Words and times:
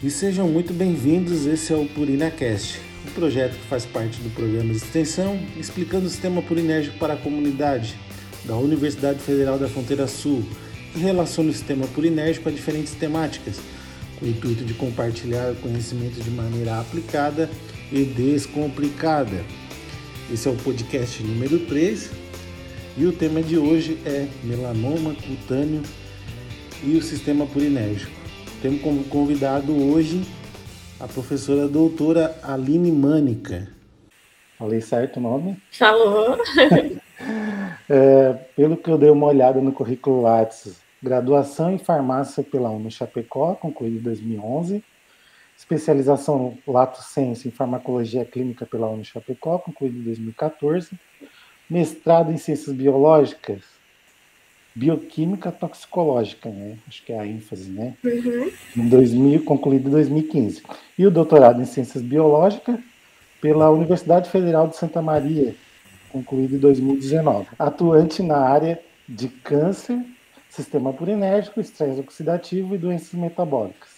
E 0.00 0.08
sejam 0.10 0.46
muito 0.46 0.72
bem-vindos, 0.72 1.44
esse 1.44 1.72
é 1.72 1.76
o 1.76 1.84
PurinaCast, 1.84 2.80
um 3.04 3.10
projeto 3.10 3.54
que 3.54 3.66
faz 3.66 3.84
parte 3.84 4.20
do 4.20 4.32
programa 4.32 4.70
de 4.70 4.76
extensão 4.76 5.40
explicando 5.56 6.06
o 6.06 6.08
sistema 6.08 6.40
purinérgico 6.40 6.96
para 6.98 7.14
a 7.14 7.16
comunidade 7.16 7.96
da 8.44 8.54
Universidade 8.54 9.18
Federal 9.18 9.58
da 9.58 9.66
Fronteira 9.66 10.06
Sul, 10.06 10.44
que 10.92 11.00
relaciona 11.00 11.50
o 11.50 11.52
sistema 11.52 11.84
purinérgico 11.88 12.48
a 12.48 12.52
diferentes 12.52 12.92
temáticas, 12.92 13.58
com 14.20 14.26
o 14.26 14.28
intuito 14.28 14.64
de 14.64 14.72
compartilhar 14.72 15.56
conhecimento 15.56 16.22
de 16.22 16.30
maneira 16.30 16.78
aplicada 16.78 17.50
e 17.90 18.04
descomplicada. 18.04 19.44
Esse 20.32 20.46
é 20.46 20.50
o 20.52 20.56
podcast 20.58 21.20
número 21.24 21.58
3 21.66 22.08
e 22.96 23.04
o 23.04 23.10
tema 23.10 23.42
de 23.42 23.58
hoje 23.58 23.98
é 24.06 24.28
melanoma 24.44 25.12
cutâneo 25.12 25.82
e 26.84 26.96
o 26.96 27.02
sistema 27.02 27.44
purinérgico. 27.46 28.17
Temos 28.60 28.82
como 28.82 29.04
convidado 29.04 29.72
hoje 29.72 30.26
a 30.98 31.06
professora 31.06 31.68
doutora 31.68 32.36
Aline 32.42 32.90
Mânica. 32.90 33.68
Falei 34.58 34.80
certo 34.80 35.18
o 35.18 35.20
nome? 35.20 35.62
Falou. 35.70 36.36
é, 37.88 38.32
pelo 38.56 38.76
que 38.76 38.90
eu 38.90 38.98
dei 38.98 39.10
uma 39.10 39.28
olhada 39.28 39.60
no 39.60 39.70
currículo 39.70 40.22
Lattes, 40.22 40.82
graduação 41.00 41.70
em 41.70 41.78
farmácia 41.78 42.42
pela 42.42 42.68
UNO 42.68 42.90
Chapecó, 42.90 43.54
concluído 43.54 43.98
em 43.98 44.02
2011. 44.02 44.82
Especialização 45.56 46.58
Lato 46.66 47.00
Senso 47.00 47.46
em 47.46 47.52
farmacologia 47.52 48.24
clínica 48.24 48.66
pela 48.66 48.88
UNO 48.88 49.04
Chapecó, 49.04 49.60
concluído 49.60 49.98
em 49.98 50.02
2014. 50.02 50.98
Mestrado 51.70 52.32
em 52.32 52.36
ciências 52.36 52.74
biológicas 52.74 53.77
bioquímica 54.78 55.50
toxicológica, 55.50 56.48
né? 56.48 56.76
Acho 56.86 57.04
que 57.04 57.12
é 57.12 57.18
a 57.18 57.26
ênfase, 57.26 57.68
né? 57.68 57.94
Uhum. 58.04 58.50
Em 58.76 58.88
2000, 58.88 59.44
concluído 59.44 59.88
em 59.88 59.92
2015. 59.92 60.62
E 60.96 61.04
o 61.04 61.10
doutorado 61.10 61.60
em 61.60 61.64
ciências 61.64 62.02
biológicas 62.02 62.78
pela 63.40 63.70
Universidade 63.70 64.30
Federal 64.30 64.68
de 64.68 64.76
Santa 64.76 65.02
Maria, 65.02 65.54
concluído 66.10 66.54
em 66.54 66.58
2019. 66.58 67.48
Atuante 67.58 68.22
na 68.22 68.38
área 68.38 68.80
de 69.08 69.28
câncer, 69.28 69.98
sistema 70.48 70.92
purinérgico, 70.92 71.60
estresse 71.60 71.98
oxidativo 71.98 72.74
e 72.74 72.78
doenças 72.78 73.12
metabólicas. 73.14 73.88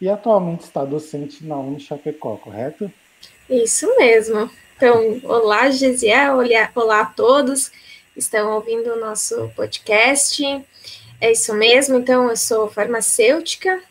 E 0.00 0.08
atualmente 0.08 0.60
está 0.60 0.84
docente 0.84 1.44
na 1.44 1.58
Unichapecó, 1.58 2.36
correto? 2.36 2.90
Isso 3.48 3.86
mesmo. 3.98 4.48
Então, 4.76 5.20
olá, 5.24 5.70
Gesiel, 5.70 6.38
olá 6.74 7.00
a 7.00 7.06
todos 7.06 7.70
estão 8.16 8.52
ouvindo 8.52 8.92
o 8.92 9.00
nosso 9.00 9.50
podcast. 9.54 10.44
É 11.20 11.32
isso 11.32 11.54
mesmo, 11.54 11.98
então 11.98 12.30
eu 12.30 12.36
sou 12.36 12.70
farmacêutica, 12.70 13.82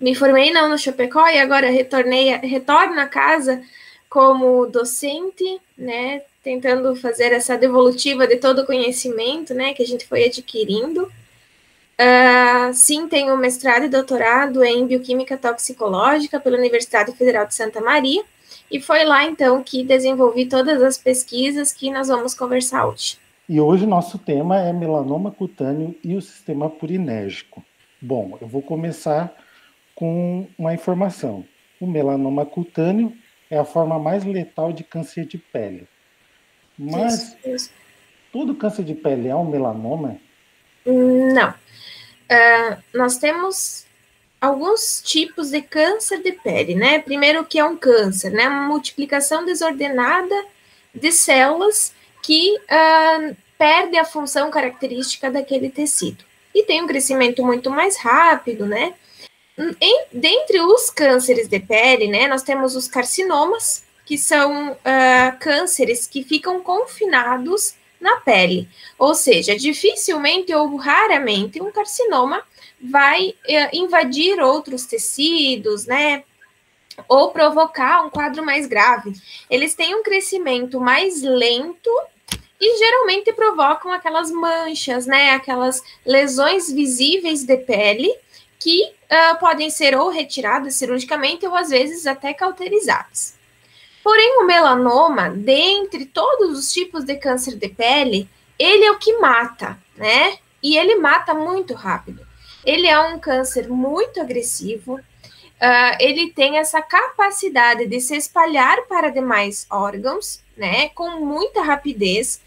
me 0.00 0.14
formei 0.14 0.50
na 0.50 0.76
Chapecó 0.78 1.28
e 1.28 1.38
agora 1.38 1.68
retornei, 1.70 2.30
retorno 2.38 2.98
a 2.98 3.06
casa 3.06 3.62
como 4.08 4.66
docente, 4.66 5.60
né, 5.76 6.22
tentando 6.42 6.96
fazer 6.96 7.32
essa 7.32 7.56
devolutiva 7.56 8.26
de 8.26 8.36
todo 8.36 8.62
o 8.62 8.66
conhecimento, 8.66 9.52
né, 9.52 9.74
que 9.74 9.82
a 9.82 9.86
gente 9.86 10.06
foi 10.06 10.24
adquirindo. 10.24 11.04
Uh, 12.00 12.72
sim, 12.72 13.06
tenho 13.06 13.36
mestrado 13.36 13.84
e 13.84 13.88
doutorado 13.88 14.64
em 14.64 14.86
Bioquímica 14.86 15.36
Toxicológica 15.36 16.40
pela 16.40 16.56
Universidade 16.56 17.12
Federal 17.12 17.46
de 17.46 17.54
Santa 17.54 17.80
Maria, 17.82 18.24
e 18.70 18.80
foi 18.80 19.04
lá, 19.04 19.24
então, 19.24 19.62
que 19.62 19.82
desenvolvi 19.82 20.46
todas 20.46 20.82
as 20.82 20.96
pesquisas 20.96 21.72
que 21.72 21.90
nós 21.90 22.08
vamos 22.08 22.34
conversar 22.34 22.86
hoje. 22.86 23.18
E 23.48 23.60
hoje 23.60 23.84
nosso 23.84 24.16
tema 24.16 24.60
é 24.60 24.72
melanoma 24.72 25.32
cutâneo 25.32 25.94
e 26.04 26.14
o 26.14 26.22
sistema 26.22 26.70
purinérgico. 26.70 27.64
Bom, 28.00 28.38
eu 28.40 28.46
vou 28.46 28.62
começar 28.62 29.34
com 29.94 30.46
uma 30.56 30.72
informação. 30.72 31.44
O 31.80 31.86
melanoma 31.86 32.46
cutâneo 32.46 33.12
é 33.50 33.58
a 33.58 33.64
forma 33.64 33.98
mais 33.98 34.24
letal 34.24 34.72
de 34.72 34.84
câncer 34.84 35.26
de 35.26 35.36
pele. 35.36 35.88
Mas 36.78 37.36
isso. 37.44 37.72
todo 38.32 38.54
câncer 38.54 38.84
de 38.84 38.94
pele 38.94 39.28
é 39.28 39.34
um 39.34 39.50
melanoma? 39.50 40.16
Não. 40.86 41.50
Uh, 41.50 42.82
nós 42.94 43.18
temos 43.18 43.84
alguns 44.40 45.02
tipos 45.04 45.50
de 45.50 45.60
câncer 45.60 46.22
de 46.22 46.32
pele, 46.32 46.74
né? 46.74 46.98
Primeiro 47.00 47.44
que 47.44 47.58
é 47.58 47.64
um 47.64 47.76
câncer, 47.76 48.30
né? 48.30 48.48
Uma 48.48 48.66
multiplicação 48.68 49.44
desordenada 49.44 50.34
de 50.94 51.12
células 51.12 51.92
que 52.22 52.56
uh, 52.56 53.36
perde 53.58 53.96
a 53.98 54.04
função 54.04 54.50
característica 54.50 55.30
daquele 55.30 55.68
tecido. 55.68 56.24
E 56.54 56.62
tem 56.62 56.82
um 56.82 56.86
crescimento 56.86 57.44
muito 57.44 57.70
mais 57.70 57.96
rápido, 57.96 58.66
né? 58.66 58.94
Em, 59.80 60.06
dentre 60.12 60.60
os 60.60 60.88
cânceres 60.88 61.46
de 61.46 61.60
pele, 61.60 62.08
né, 62.08 62.26
nós 62.26 62.42
temos 62.42 62.74
os 62.74 62.88
carcinomas, 62.88 63.84
que 64.06 64.16
são 64.16 64.72
uh, 64.72 65.38
cânceres 65.38 66.06
que 66.06 66.24
ficam 66.24 66.62
confinados 66.62 67.74
na 68.00 68.16
pele. 68.16 68.68
Ou 68.98 69.14
seja, 69.14 69.54
dificilmente 69.54 70.52
ou 70.54 70.74
raramente 70.76 71.60
um 71.60 71.70
carcinoma 71.70 72.42
vai 72.80 73.28
uh, 73.30 73.76
invadir 73.76 74.40
outros 74.40 74.86
tecidos, 74.86 75.86
né? 75.86 76.24
Ou 77.08 77.30
provocar 77.30 78.04
um 78.04 78.10
quadro 78.10 78.44
mais 78.44 78.66
grave. 78.66 79.12
Eles 79.48 79.74
têm 79.74 79.94
um 79.94 80.02
crescimento 80.02 80.80
mais 80.80 81.22
lento 81.22 81.90
e 82.60 82.78
geralmente 82.78 83.32
provocam 83.32 83.92
aquelas 83.92 84.30
manchas, 84.30 85.06
né? 85.06 85.30
Aquelas 85.32 85.82
lesões 86.04 86.70
visíveis 86.70 87.44
de 87.44 87.56
pele 87.56 88.14
que 88.58 88.82
uh, 88.84 89.38
podem 89.38 89.70
ser 89.70 89.96
ou 89.96 90.10
retiradas 90.10 90.74
cirurgicamente 90.74 91.46
ou 91.46 91.54
às 91.54 91.70
vezes 91.70 92.06
até 92.06 92.34
cauterizadas. 92.34 93.38
Porém, 94.02 94.38
o 94.38 94.46
melanoma, 94.46 95.30
dentre 95.30 96.06
todos 96.06 96.58
os 96.58 96.72
tipos 96.72 97.04
de 97.04 97.16
câncer 97.16 97.56
de 97.56 97.68
pele, 97.68 98.28
ele 98.58 98.84
é 98.84 98.90
o 98.90 98.98
que 98.98 99.18
mata, 99.18 99.78
né? 99.96 100.38
E 100.62 100.76
ele 100.76 100.96
mata 100.96 101.32
muito 101.32 101.74
rápido. 101.74 102.29
Ele 102.64 102.86
é 102.86 102.98
um 103.00 103.18
câncer 103.18 103.68
muito 103.68 104.20
agressivo, 104.20 104.94
uh, 104.94 105.96
ele 105.98 106.32
tem 106.32 106.58
essa 106.58 106.82
capacidade 106.82 107.86
de 107.86 108.00
se 108.00 108.16
espalhar 108.16 108.82
para 108.82 109.10
demais 109.10 109.66
órgãos, 109.70 110.42
né? 110.56 110.88
Com 110.90 111.10
muita 111.24 111.62
rapidez. 111.62 112.40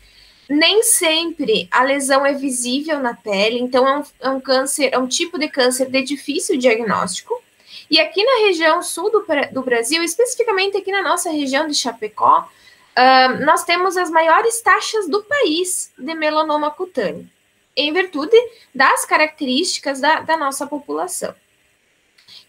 Nem 0.49 0.83
sempre 0.83 1.67
a 1.71 1.83
lesão 1.83 2.25
é 2.25 2.33
visível 2.33 2.99
na 2.99 3.13
pele, 3.13 3.59
então 3.59 3.87
é 3.87 3.97
um, 3.97 4.03
é 4.19 4.29
um 4.29 4.41
câncer, 4.41 4.89
é 4.91 4.99
um 4.99 5.07
tipo 5.07 5.39
de 5.39 5.47
câncer 5.47 5.89
de 5.89 6.01
difícil 6.03 6.57
diagnóstico. 6.57 7.41
E 7.89 7.99
aqui 7.99 8.23
na 8.23 8.47
região 8.47 8.81
sul 8.81 9.11
do, 9.11 9.25
do 9.51 9.61
Brasil, 9.61 10.03
especificamente 10.03 10.77
aqui 10.77 10.91
na 10.91 11.01
nossa 11.01 11.29
região 11.31 11.67
de 11.67 11.73
Chapecó, 11.73 12.49
uh, 12.97 13.45
nós 13.45 13.63
temos 13.63 13.97
as 13.97 14.09
maiores 14.09 14.61
taxas 14.61 15.07
do 15.07 15.23
país 15.23 15.91
de 15.97 16.13
melanoma 16.13 16.71
cutâneo, 16.71 17.27
em 17.75 17.91
virtude 17.91 18.35
das 18.73 19.05
características 19.05 19.99
da, 19.99 20.21
da 20.21 20.37
nossa 20.37 20.67
população. 20.67 21.33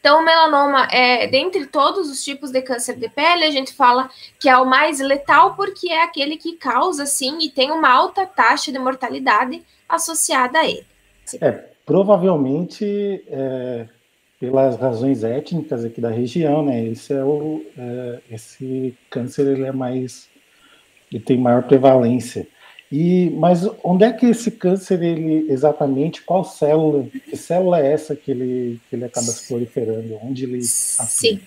Então, 0.01 0.21
o 0.21 0.25
melanoma, 0.25 0.87
é, 0.93 1.27
dentre 1.27 1.67
todos 1.67 2.11
os 2.11 2.23
tipos 2.23 2.51
de 2.51 2.61
câncer 2.61 2.97
de 2.97 3.09
pele, 3.09 3.45
a 3.45 3.51
gente 3.51 3.73
fala 3.73 4.11
que 4.39 4.49
é 4.49 4.57
o 4.57 4.67
mais 4.67 5.01
letal 5.01 5.55
porque 5.55 5.91
é 5.91 6.03
aquele 6.03 6.37
que 6.37 6.57
causa, 6.57 7.07
sim, 7.07 7.39
e 7.41 7.49
tem 7.49 7.71
uma 7.71 7.91
alta 7.91 8.27
taxa 8.27 8.71
de 8.71 8.79
mortalidade 8.79 9.62
associada 9.89 10.59
a 10.59 10.69
ele. 10.69 10.87
É, 11.41 11.51
provavelmente, 11.87 13.25
é, 13.29 13.89
pelas 14.39 14.77
razões 14.77 15.25
étnicas 15.25 15.85
aqui 15.85 16.03
da 16.03 16.11
região, 16.11 16.62
né, 16.62 16.85
esse, 16.85 17.15
é 17.15 17.25
o, 17.25 17.65
é, 17.79 18.19
esse 18.31 18.95
câncer 19.09 19.47
ele 19.47 19.65
é 19.65 19.73
mais, 19.73 20.29
ele 21.11 21.23
tem 21.23 21.39
maior 21.39 21.62
prevalência. 21.62 22.47
E, 22.93 23.31
mas 23.31 23.69
onde 23.83 24.05
é 24.05 24.12
que 24.12 24.27
esse 24.27 24.50
câncer, 24.50 25.03
ele 25.03 25.50
exatamente, 25.50 26.22
qual 26.22 26.45
célula, 26.45 27.05
que 27.05 27.37
célula 27.37 27.81
é 27.81 27.93
essa 27.93 28.15
que 28.15 28.31
ele, 28.31 28.81
que 28.89 28.97
ele 28.97 29.05
acaba 29.05 29.27
se 29.27 29.49
proliferando? 29.49 30.19
Onde 30.22 30.44
ele 30.44 30.62
Sim. 30.62 31.41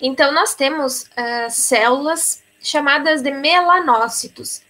Então, 0.00 0.32
nós 0.32 0.54
temos 0.54 1.02
uh, 1.02 1.50
células 1.50 2.42
chamadas 2.60 3.22
de 3.22 3.30
melanócitos, 3.30 4.62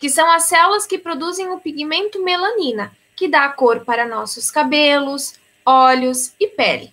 que 0.00 0.08
são 0.08 0.30
as 0.30 0.44
células 0.44 0.86
que 0.86 0.98
produzem 0.98 1.48
o 1.48 1.58
pigmento 1.58 2.22
melanina, 2.22 2.92
que 3.16 3.26
dá 3.26 3.48
cor 3.48 3.84
para 3.84 4.06
nossos 4.06 4.50
cabelos, 4.50 5.34
olhos 5.66 6.32
e 6.38 6.46
pele. 6.46 6.92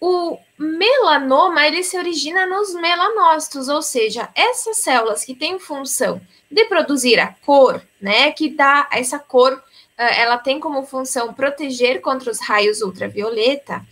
O 0.00 0.38
melanoma, 0.56 1.66
ele 1.66 1.82
se 1.82 1.98
origina 1.98 2.46
nos 2.46 2.74
melanócitos, 2.74 3.68
ou 3.68 3.82
seja, 3.82 4.28
essas 4.34 4.78
células 4.78 5.24
que 5.24 5.34
têm 5.34 5.58
função 5.58 6.20
de 6.50 6.64
produzir 6.66 7.18
a 7.18 7.34
cor, 7.44 7.82
né, 8.00 8.30
que 8.32 8.48
dá 8.48 8.88
essa 8.92 9.18
cor, 9.18 9.62
eh, 9.96 10.22
ela 10.22 10.38
tem 10.38 10.60
como 10.60 10.86
função 10.86 11.34
proteger 11.34 12.00
contra 12.00 12.30
os 12.30 12.40
raios 12.40 12.80
ultravioleta. 12.80 13.84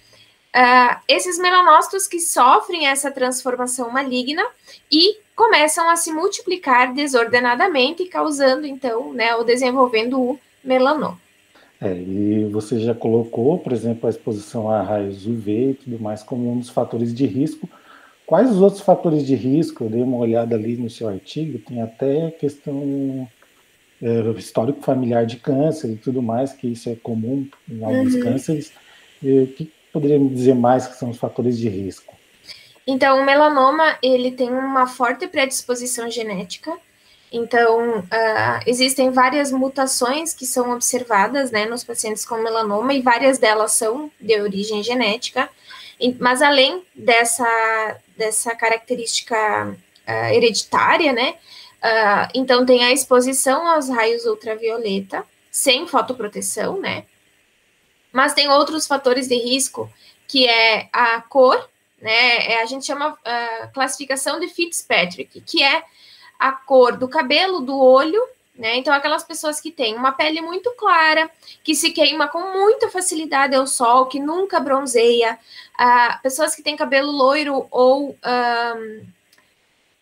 Uh, 0.56 0.96
esses 1.06 1.38
melanócitos 1.38 2.08
que 2.08 2.18
sofrem 2.18 2.86
essa 2.86 3.10
transformação 3.10 3.90
maligna 3.90 4.42
e 4.90 5.18
começam 5.34 5.86
a 5.90 5.96
se 5.96 6.10
multiplicar 6.10 6.94
desordenadamente, 6.94 8.06
causando 8.06 8.66
então, 8.66 9.12
né, 9.12 9.36
ou 9.36 9.44
desenvolvendo 9.44 10.18
o 10.18 10.40
melanoma. 10.64 11.20
É, 11.80 11.92
e 11.92 12.44
você 12.50 12.80
já 12.80 12.94
colocou, 12.94 13.58
por 13.58 13.72
exemplo, 13.72 14.06
a 14.06 14.10
exposição 14.10 14.70
a 14.70 14.82
raios 14.82 15.26
UV 15.26 15.70
e 15.70 15.74
tudo 15.74 15.98
mais 16.00 16.22
como 16.22 16.50
um 16.50 16.58
dos 16.58 16.70
fatores 16.70 17.14
de 17.14 17.26
risco. 17.26 17.68
Quais 18.26 18.50
os 18.50 18.60
outros 18.60 18.82
fatores 18.82 19.24
de 19.26 19.34
risco? 19.34 19.84
Eu 19.84 19.90
dei 19.90 20.02
uma 20.02 20.16
olhada 20.16 20.56
ali 20.56 20.76
no 20.76 20.88
seu 20.88 21.08
artigo, 21.08 21.58
tem 21.58 21.82
até 21.82 22.30
questão 22.32 23.28
é, 24.02 24.20
histórico 24.38 24.82
familiar 24.82 25.26
de 25.26 25.36
câncer 25.36 25.90
e 25.92 25.96
tudo 25.96 26.22
mais, 26.22 26.52
que 26.52 26.66
isso 26.66 26.88
é 26.88 26.96
comum 26.96 27.46
em 27.70 27.84
alguns 27.84 28.14
uhum. 28.14 28.22
cânceres. 28.22 28.72
E, 29.22 29.42
o 29.42 29.46
que 29.46 29.72
poderia 29.92 30.18
me 30.18 30.28
dizer 30.28 30.54
mais 30.54 30.86
que 30.86 30.96
são 30.96 31.10
os 31.10 31.18
fatores 31.18 31.58
de 31.58 31.68
risco? 31.68 32.14
Então, 32.86 33.20
o 33.20 33.24
melanoma, 33.24 33.98
ele 34.02 34.30
tem 34.30 34.50
uma 34.50 34.86
forte 34.86 35.26
predisposição 35.26 36.10
genética, 36.10 36.72
então, 37.30 38.00
uh, 38.00 38.60
existem 38.66 39.10
várias 39.10 39.50
mutações 39.50 40.32
que 40.32 40.46
são 40.46 40.70
observadas 40.70 41.50
né, 41.50 41.66
nos 41.66 41.82
pacientes 41.82 42.24
com 42.24 42.36
melanoma, 42.36 42.94
e 42.94 43.02
várias 43.02 43.38
delas 43.38 43.72
são 43.72 44.10
de 44.20 44.40
origem 44.40 44.82
genética. 44.82 45.48
Mas 46.20 46.42
além 46.42 46.84
dessa, 46.94 47.96
dessa 48.16 48.54
característica 48.54 49.36
uh, 49.68 50.34
hereditária, 50.34 51.12
né, 51.12 51.34
uh, 51.82 52.30
então 52.34 52.64
tem 52.64 52.84
a 52.84 52.92
exposição 52.92 53.66
aos 53.66 53.88
raios 53.88 54.24
ultravioleta, 54.24 55.24
sem 55.50 55.86
fotoproteção, 55.86 56.78
né? 56.78 57.04
Mas 58.12 58.34
tem 58.34 58.48
outros 58.48 58.86
fatores 58.86 59.26
de 59.26 59.36
risco, 59.36 59.90
que 60.28 60.46
é 60.46 60.88
a 60.92 61.20
cor, 61.22 61.68
né? 62.00 62.52
É, 62.52 62.62
a 62.62 62.66
gente 62.66 62.84
chama 62.84 63.18
classificação 63.72 64.38
de 64.38 64.48
Fitzpatrick, 64.48 65.40
que 65.40 65.62
é 65.62 65.82
a 66.38 66.52
cor 66.52 66.96
do 66.96 67.08
cabelo, 67.08 67.60
do 67.60 67.78
olho, 67.78 68.22
né? 68.54 68.76
Então, 68.76 68.94
aquelas 68.94 69.22
pessoas 69.22 69.60
que 69.60 69.70
têm 69.70 69.94
uma 69.96 70.12
pele 70.12 70.40
muito 70.40 70.72
clara, 70.72 71.30
que 71.62 71.74
se 71.74 71.90
queima 71.90 72.26
com 72.28 72.52
muita 72.52 72.88
facilidade 72.88 73.54
ao 73.54 73.66
sol, 73.66 74.06
que 74.06 74.18
nunca 74.18 74.58
bronzeia, 74.58 75.38
pessoas 76.22 76.54
que 76.54 76.62
têm 76.62 76.76
cabelo 76.76 77.12
loiro 77.12 77.66
ou 77.70 78.10
um, 78.10 79.06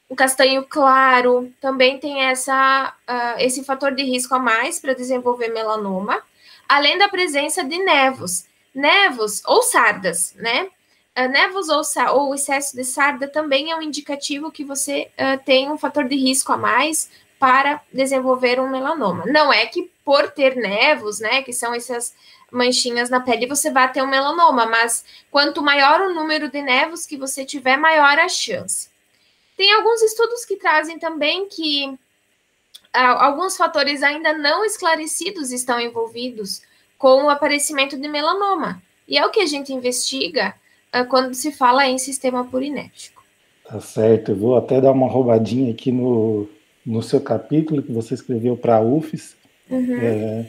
o 0.08 0.14
castanho 0.14 0.64
claro, 0.64 1.52
também 1.60 1.98
tem 1.98 2.22
essa, 2.22 2.94
uh, 3.08 3.40
esse 3.40 3.64
fator 3.64 3.92
de 3.92 4.04
risco 4.04 4.34
a 4.34 4.38
mais 4.38 4.78
para 4.78 4.94
desenvolver 4.94 5.48
melanoma, 5.48 6.22
além 6.68 6.96
da 6.96 7.08
presença 7.08 7.64
de 7.64 7.78
nevos, 7.78 8.46
nevos 8.72 9.42
ou 9.44 9.62
sardas, 9.62 10.32
né? 10.36 10.68
Uh, 11.16 11.28
nevos 11.28 11.68
ou, 11.68 11.82
ou 12.14 12.34
excesso 12.34 12.74
de 12.74 12.84
sarda 12.84 13.28
também 13.28 13.70
é 13.70 13.76
um 13.76 13.82
indicativo 13.82 14.50
que 14.50 14.64
você 14.64 15.10
uh, 15.12 15.42
tem 15.44 15.70
um 15.70 15.78
fator 15.78 16.08
de 16.08 16.16
risco 16.16 16.52
a 16.52 16.56
mais 16.56 17.08
para 17.38 17.82
desenvolver 17.92 18.58
um 18.58 18.68
melanoma. 18.68 19.24
Não 19.26 19.52
é 19.52 19.66
que 19.66 19.92
por 20.04 20.30
ter 20.30 20.56
nevos, 20.56 21.20
né, 21.20 21.42
que 21.42 21.52
são 21.52 21.74
essas 21.74 22.14
manchinhas 22.50 23.10
na 23.10 23.20
pele, 23.20 23.46
você 23.46 23.70
vai 23.70 23.90
ter 23.92 24.02
um 24.02 24.06
melanoma, 24.06 24.66
mas 24.66 25.04
quanto 25.30 25.62
maior 25.62 26.00
o 26.00 26.14
número 26.14 26.50
de 26.50 26.62
nevos 26.62 27.06
que 27.06 27.16
você 27.16 27.44
tiver, 27.44 27.76
maior 27.76 28.18
a 28.18 28.28
chance. 28.28 28.88
Tem 29.56 29.72
alguns 29.72 30.02
estudos 30.02 30.44
que 30.44 30.56
trazem 30.56 30.98
também 30.98 31.48
que 31.48 31.86
uh, 31.86 33.18
alguns 33.18 33.56
fatores 33.56 34.02
ainda 34.02 34.32
não 34.32 34.64
esclarecidos 34.64 35.52
estão 35.52 35.80
envolvidos 35.80 36.62
com 36.98 37.24
o 37.24 37.30
aparecimento 37.30 37.96
de 37.96 38.08
melanoma. 38.08 38.82
E 39.06 39.18
é 39.18 39.24
o 39.24 39.30
que 39.30 39.40
a 39.40 39.46
gente 39.46 39.72
investiga 39.72 40.54
quando 41.02 41.34
se 41.34 41.50
fala 41.50 41.88
em 41.88 41.98
sistema 41.98 42.44
purinético. 42.44 43.24
Tá 43.66 43.80
certo, 43.80 44.32
eu 44.32 44.36
vou 44.36 44.56
até 44.56 44.80
dar 44.80 44.92
uma 44.92 45.08
roubadinha 45.08 45.72
aqui 45.72 45.90
no, 45.90 46.46
no 46.84 47.02
seu 47.02 47.20
capítulo 47.20 47.82
que 47.82 47.90
você 47.90 48.12
escreveu 48.14 48.56
para 48.56 48.76
a 48.76 48.80
UFES, 48.80 49.34
uhum. 49.70 49.96
é, 50.00 50.46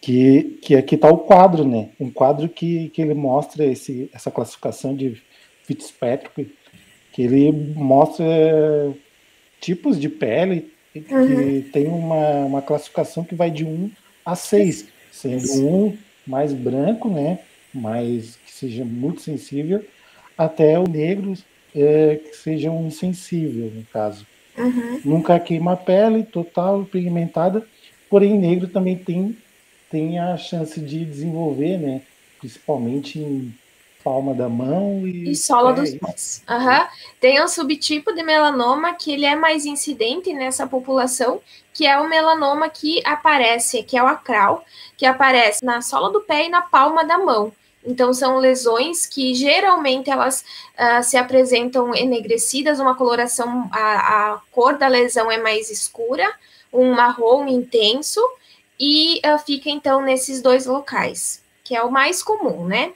que, 0.00 0.58
que 0.60 0.74
aqui 0.74 0.96
está 0.96 1.08
o 1.08 1.18
quadro, 1.18 1.64
né? 1.64 1.90
Um 1.98 2.10
quadro 2.10 2.48
que, 2.48 2.88
que 2.88 3.00
ele 3.00 3.14
mostra 3.14 3.64
esse, 3.64 4.10
essa 4.12 4.30
classificação 4.30 4.94
de 4.96 5.22
Fitzpatrick, 5.62 6.52
que 7.12 7.22
ele 7.22 7.52
mostra 7.52 8.26
tipos 9.60 9.98
de 9.98 10.08
pele 10.08 10.72
que 10.92 11.12
uhum. 11.12 11.62
tem 11.72 11.86
uma, 11.86 12.44
uma 12.44 12.62
classificação 12.62 13.24
que 13.24 13.34
vai 13.34 13.50
de 13.50 13.64
1 13.64 13.90
a 14.24 14.34
6, 14.34 14.86
sendo 15.12 15.66
um 15.66 15.96
mais 16.26 16.52
branco, 16.52 17.08
né? 17.08 17.38
Mais 17.76 18.38
seja 18.58 18.84
muito 18.84 19.20
sensível, 19.20 19.84
até 20.36 20.78
o 20.78 20.88
negro 20.88 21.34
é, 21.74 22.16
que 22.16 22.34
seja 22.36 22.70
um 22.70 22.86
insensível, 22.86 23.70
no 23.74 23.84
caso. 23.84 24.26
Uhum. 24.56 25.00
Nunca 25.04 25.38
queima 25.38 25.72
a 25.72 25.76
pele, 25.76 26.24
total, 26.24 26.84
pigmentada, 26.84 27.66
porém 28.08 28.38
negro 28.38 28.68
também 28.68 28.96
tem, 28.96 29.36
tem 29.90 30.18
a 30.18 30.36
chance 30.38 30.80
de 30.80 31.04
desenvolver, 31.04 31.76
né? 31.76 32.00
Principalmente 32.38 33.18
em 33.18 33.54
palma 34.02 34.32
da 34.32 34.48
mão 34.48 35.06
e, 35.06 35.32
e 35.32 35.36
sola 35.36 35.72
dos 35.72 35.92
pés. 35.94 36.42
Uhum. 36.48 36.86
Tem 37.20 37.42
um 37.42 37.48
subtipo 37.48 38.12
de 38.14 38.22
melanoma 38.22 38.94
que 38.94 39.12
ele 39.12 39.26
é 39.26 39.34
mais 39.34 39.66
incidente 39.66 40.32
nessa 40.32 40.66
população, 40.66 41.40
que 41.74 41.84
é 41.86 41.98
o 41.98 42.08
melanoma 42.08 42.70
que 42.70 43.02
aparece, 43.04 43.82
que 43.82 43.98
é 43.98 44.02
o 44.02 44.06
acral, 44.06 44.64
que 44.96 45.04
aparece 45.04 45.64
na 45.64 45.82
sola 45.82 46.10
do 46.10 46.20
pé 46.20 46.46
e 46.46 46.48
na 46.48 46.62
palma 46.62 47.04
da 47.04 47.18
mão. 47.18 47.52
Então, 47.86 48.12
são 48.12 48.38
lesões 48.38 49.06
que 49.06 49.32
geralmente 49.34 50.10
elas 50.10 50.44
uh, 50.74 51.02
se 51.04 51.16
apresentam 51.16 51.94
enegrecidas, 51.94 52.80
uma 52.80 52.96
coloração, 52.96 53.70
a, 53.72 54.32
a, 54.32 54.40
cor 54.50 54.76
da 54.76 54.88
lesão 54.88 55.30
é 55.30 55.38
mais 55.38 55.70
escura, 55.70 56.28
um 56.72 56.92
marrom 56.92 57.46
intenso, 57.46 58.20
e 58.78 59.20
uh, 59.24 59.38
fica 59.38 59.70
então 59.70 60.02
nesses 60.02 60.42
dois 60.42 60.66
locais, 60.66 61.42
que 61.62 61.76
é 61.76 61.82
o 61.82 61.90
mais 61.90 62.22
comum, 62.22 62.66
né? 62.66 62.92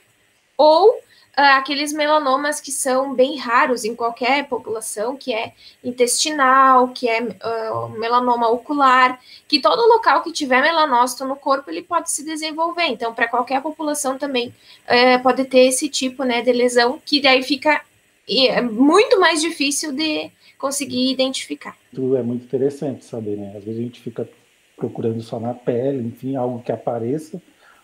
Ou 0.57 0.99
aqueles 1.35 1.93
melanomas 1.93 2.59
que 2.59 2.71
são 2.71 3.13
bem 3.13 3.37
raros 3.37 3.85
em 3.85 3.95
qualquer 3.95 4.47
população, 4.47 5.15
que 5.15 5.33
é 5.33 5.53
intestinal, 5.83 6.89
que 6.89 7.07
é 7.07 7.21
uh, 7.21 7.89
melanoma 7.97 8.49
ocular, 8.49 9.19
que 9.47 9.59
todo 9.59 9.87
local 9.87 10.21
que 10.21 10.31
tiver 10.31 10.61
melanócito 10.61 11.25
no 11.25 11.35
corpo 11.35 11.69
ele 11.69 11.81
pode 11.81 12.11
se 12.11 12.25
desenvolver. 12.25 12.85
Então, 12.87 13.13
para 13.13 13.27
qualquer 13.27 13.61
população 13.61 14.17
também 14.17 14.49
uh, 14.49 15.23
pode 15.23 15.45
ter 15.45 15.67
esse 15.67 15.87
tipo 15.89 16.23
né, 16.23 16.41
de 16.41 16.51
lesão, 16.51 17.01
que 17.05 17.21
daí 17.21 17.43
fica 17.43 17.81
é 18.29 18.61
muito 18.61 19.19
mais 19.19 19.41
difícil 19.41 19.91
de 19.91 20.31
conseguir 20.57 21.11
identificar. 21.11 21.75
É 21.93 22.23
muito 22.23 22.45
interessante 22.45 23.03
saber, 23.03 23.35
né? 23.35 23.53
Às 23.57 23.63
vezes 23.63 23.79
a 23.79 23.83
gente 23.83 23.99
fica 23.99 24.29
procurando 24.77 25.21
só 25.21 25.39
na 25.39 25.53
pele, 25.53 26.07
enfim, 26.07 26.35
algo 26.35 26.61
que 26.61 26.71
apareça, 26.71 27.41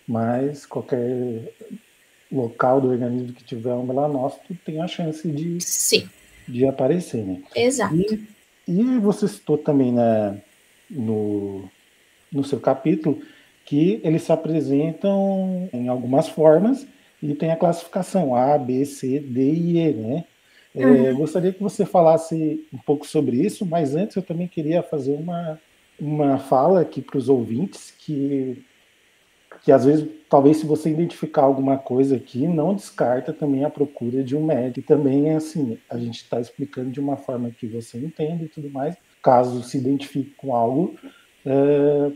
mas 0.07 0.65
qualquer 0.65 1.53
local 2.31 2.81
do 2.81 2.89
organismo 2.89 3.33
que 3.33 3.43
tiver 3.43 3.73
um 3.73 3.85
melanócito 3.85 4.55
tem 4.65 4.81
a 4.81 4.87
chance 4.87 5.27
de, 5.27 5.59
Sim. 5.61 6.09
de 6.47 6.65
aparecer, 6.65 7.23
né? 7.23 7.41
Exato. 7.55 7.95
E, 7.95 8.27
e 8.67 8.99
você 8.99 9.27
citou 9.27 9.57
também 9.57 9.91
né, 9.91 10.41
no, 10.89 11.69
no 12.31 12.43
seu 12.43 12.59
capítulo 12.59 13.21
que 13.65 13.99
eles 14.03 14.23
se 14.23 14.31
apresentam 14.31 15.69
em 15.73 15.87
algumas 15.87 16.27
formas 16.27 16.87
e 17.21 17.33
tem 17.33 17.51
a 17.51 17.57
classificação 17.57 18.35
A, 18.35 18.57
B, 18.57 18.85
C, 18.85 19.19
D 19.19 19.51
e 19.51 19.77
E, 19.77 19.93
né? 19.93 20.25
É, 20.75 20.85
uhum. 20.85 21.05
É, 21.07 21.13
gostaria 21.13 21.51
que 21.51 21.61
você 21.61 21.85
falasse 21.85 22.65
um 22.71 22.77
pouco 22.77 23.05
sobre 23.07 23.37
isso, 23.37 23.65
mas 23.65 23.95
antes 23.95 24.15
eu 24.15 24.21
também 24.21 24.47
queria 24.47 24.83
fazer 24.83 25.13
uma, 25.13 25.59
uma 25.99 26.37
fala 26.37 26.81
aqui 26.81 27.01
para 27.01 27.17
os 27.17 27.29
ouvintes 27.29 27.93
que 27.97 28.63
que 29.63 29.71
às 29.71 29.85
vezes, 29.85 30.07
talvez 30.29 30.57
se 30.57 30.65
você 30.65 30.89
identificar 30.89 31.43
alguma 31.43 31.77
coisa 31.77 32.15
aqui, 32.15 32.47
não 32.47 32.73
descarta 32.73 33.33
também 33.33 33.63
a 33.63 33.69
procura 33.69 34.23
de 34.23 34.35
um 34.35 34.45
médico. 34.45 34.79
E 34.79 34.83
também 34.83 35.29
é 35.29 35.35
assim, 35.35 35.77
a 35.89 35.97
gente 35.97 36.17
está 36.17 36.39
explicando 36.39 36.91
de 36.91 36.99
uma 36.99 37.17
forma 37.17 37.49
que 37.51 37.67
você 37.67 37.97
entende 37.97 38.45
e 38.45 38.49
tudo 38.49 38.69
mais. 38.69 38.95
Caso 39.21 39.63
se 39.63 39.77
identifique 39.77 40.31
com 40.31 40.55
algo, 40.55 40.95
é, 41.45 42.11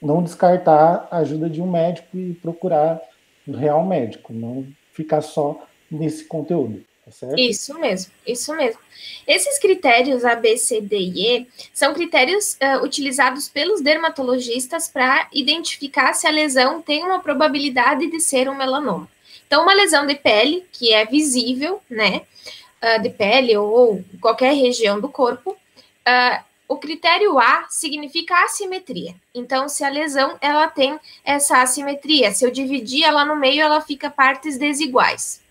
não 0.00 0.22
descartar 0.22 1.08
a 1.10 1.18
ajuda 1.18 1.48
de 1.48 1.60
um 1.60 1.70
médico 1.70 2.16
e 2.16 2.34
procurar 2.34 3.00
um 3.46 3.52
real 3.52 3.84
médico, 3.86 4.32
não 4.32 4.66
ficar 4.92 5.20
só 5.20 5.66
nesse 5.90 6.24
conteúdo. 6.24 6.82
Tá 7.08 7.12
certo? 7.12 7.38
Isso 7.38 7.78
mesmo, 7.78 8.12
isso 8.26 8.54
mesmo. 8.54 8.80
Esses 9.26 9.58
critérios 9.58 10.24
A, 10.24 10.34
B, 10.34 10.56
C, 10.56 10.80
D 10.80 10.98
e 10.98 11.36
E 11.36 11.46
são 11.72 11.94
critérios 11.94 12.54
uh, 12.54 12.84
utilizados 12.84 13.48
pelos 13.48 13.80
dermatologistas 13.80 14.88
para 14.88 15.26
identificar 15.32 16.12
se 16.12 16.26
a 16.26 16.30
lesão 16.30 16.82
tem 16.82 17.02
uma 17.02 17.20
probabilidade 17.20 18.10
de 18.10 18.20
ser 18.20 18.48
um 18.48 18.54
melanoma. 18.54 19.08
Então, 19.46 19.62
uma 19.62 19.72
lesão 19.72 20.06
de 20.06 20.14
pele, 20.14 20.66
que 20.70 20.92
é 20.92 21.06
visível, 21.06 21.80
né, 21.88 22.22
uh, 22.82 23.02
de 23.02 23.08
pele 23.08 23.56
ou 23.56 24.04
qualquer 24.20 24.52
região 24.52 25.00
do 25.00 25.08
corpo, 25.08 25.52
uh, 25.52 26.44
o 26.68 26.76
critério 26.76 27.38
A 27.38 27.66
significa 27.70 28.44
assimetria. 28.44 29.14
Então, 29.34 29.66
se 29.70 29.82
a 29.82 29.88
lesão 29.88 30.36
ela 30.42 30.68
tem 30.68 31.00
essa 31.24 31.62
assimetria, 31.62 32.32
se 32.32 32.44
eu 32.44 32.50
dividir 32.50 33.04
ela 33.04 33.24
no 33.24 33.34
meio, 33.34 33.62
ela 33.62 33.80
fica 33.80 34.10
partes 34.10 34.58
desiguais. 34.58 35.47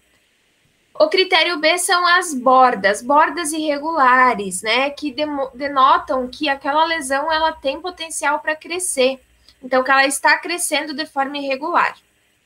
O 0.99 1.09
critério 1.09 1.59
B 1.59 1.77
são 1.77 2.07
as 2.07 2.33
bordas, 2.33 3.03
bordas 3.03 3.51
irregulares, 3.51 4.63
né, 4.63 4.89
que 4.89 5.15
denotam 5.53 6.27
que 6.27 6.49
aquela 6.49 6.85
lesão 6.85 7.31
ela 7.31 7.51
tem 7.51 7.79
potencial 7.79 8.39
para 8.39 8.55
crescer. 8.55 9.19
Então, 9.61 9.83
que 9.83 9.91
ela 9.91 10.05
está 10.05 10.37
crescendo 10.37 10.93
de 10.93 11.05
forma 11.05 11.37
irregular. 11.37 11.95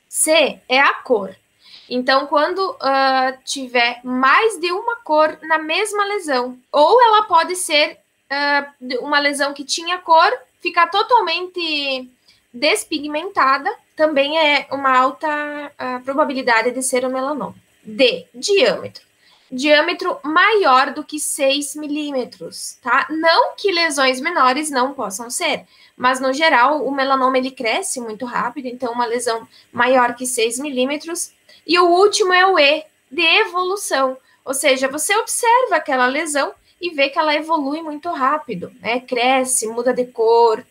C 0.08 0.60
é 0.68 0.78
a 0.78 0.94
cor. 0.94 1.34
Então, 1.88 2.26
quando 2.26 2.58
uh, 2.72 3.38
tiver 3.44 4.00
mais 4.04 4.58
de 4.58 4.70
uma 4.70 4.96
cor 4.96 5.38
na 5.42 5.58
mesma 5.58 6.04
lesão, 6.04 6.58
ou 6.70 7.02
ela 7.02 7.24
pode 7.24 7.56
ser 7.56 7.98
uh, 8.30 8.98
uma 9.00 9.18
lesão 9.18 9.52
que 9.52 9.64
tinha 9.64 9.98
cor, 9.98 10.30
ficar 10.60 10.88
totalmente 10.88 12.10
despigmentada, 12.52 13.70
também 13.96 14.38
é 14.38 14.66
uma 14.70 14.96
alta 14.96 15.28
uh, 15.28 16.02
probabilidade 16.04 16.70
de 16.70 16.82
ser 16.82 17.04
um 17.06 17.10
melanoma. 17.10 17.54
D, 17.84 18.26
diâmetro. 18.34 19.04
Diâmetro 19.50 20.18
maior 20.24 20.94
do 20.94 21.04
que 21.04 21.20
6 21.20 21.76
milímetros, 21.76 22.78
tá? 22.80 23.06
Não 23.10 23.54
que 23.54 23.70
lesões 23.70 24.18
menores 24.18 24.70
não 24.70 24.94
possam 24.94 25.28
ser, 25.28 25.66
mas 25.94 26.20
no 26.20 26.32
geral 26.32 26.86
o 26.86 26.90
melanoma 26.90 27.36
ele 27.36 27.50
cresce 27.50 28.00
muito 28.00 28.24
rápido, 28.24 28.66
então 28.66 28.92
uma 28.92 29.04
lesão 29.04 29.46
maior 29.70 30.14
que 30.14 30.26
6 30.26 30.58
milímetros. 30.58 31.32
E 31.66 31.78
o 31.78 31.86
último 31.86 32.32
é 32.32 32.46
o 32.46 32.58
E, 32.58 32.84
de 33.10 33.22
evolução, 33.22 34.16
ou 34.42 34.54
seja, 34.54 34.88
você 34.88 35.14
observa 35.16 35.76
aquela 35.76 36.06
lesão 36.06 36.54
e 36.80 36.90
vê 36.90 37.10
que 37.10 37.18
ela 37.18 37.34
evolui 37.34 37.82
muito 37.82 38.08
rápido, 38.10 38.72
né? 38.80 39.00
Cresce, 39.00 39.68
muda 39.68 39.92
de 39.92 40.06
cor, 40.06 40.64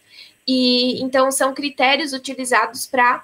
e 0.47 1.01
então 1.01 1.31
são 1.31 1.53
critérios 1.53 2.13
utilizados 2.13 2.85
para 2.85 3.17
uh, 3.17 3.21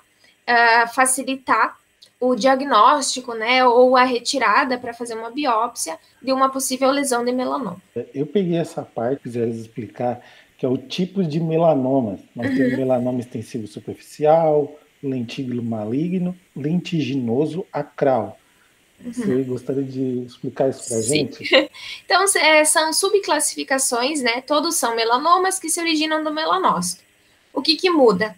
ah, 0.47 0.87
facilitar 0.87 1.77
o 2.19 2.35
diagnóstico, 2.35 3.33
né, 3.33 3.65
ou 3.65 3.95
a 3.95 4.03
retirada 4.03 4.77
para 4.77 4.93
fazer 4.93 5.13
uma 5.13 5.29
biópsia 5.29 5.97
de 6.21 6.31
uma 6.31 6.49
possível 6.49 6.89
lesão 6.89 7.23
de 7.23 7.31
melanoma. 7.31 7.81
Eu 8.13 8.25
peguei 8.25 8.57
essa 8.57 8.81
parte, 8.81 9.23
quiser 9.23 9.47
explicar, 9.47 10.21
que 10.57 10.65
é 10.65 10.69
o 10.69 10.77
tipo 10.77 11.23
de 11.23 11.39
melanoma. 11.39 12.17
Nós 12.35 12.49
uhum. 12.49 12.57
temos 12.57 12.77
melanoma 12.77 13.19
extensivo 13.19 13.67
superficial, 13.67 14.79
lentígulo 15.01 15.61
maligno, 15.61 16.35
lentiginoso 16.55 17.65
acral. 17.71 18.39
Uhum. 19.03 19.13
Você 19.13 19.43
gostaria 19.43 19.83
de 19.83 20.23
explicar 20.25 20.69
isso 20.69 20.87
para 20.87 20.97
a 20.97 21.01
gente? 21.01 21.69
então, 22.03 22.25
é, 22.37 22.65
são 22.65 22.91
subclassificações, 22.91 24.23
né? 24.23 24.41
Todos 24.41 24.75
são 24.75 24.95
melanomas 24.95 25.59
que 25.59 25.69
se 25.69 25.79
originam 25.79 26.23
do 26.23 26.33
melanócito. 26.33 27.03
O 27.53 27.61
que, 27.61 27.75
que 27.75 27.91
muda? 27.91 28.35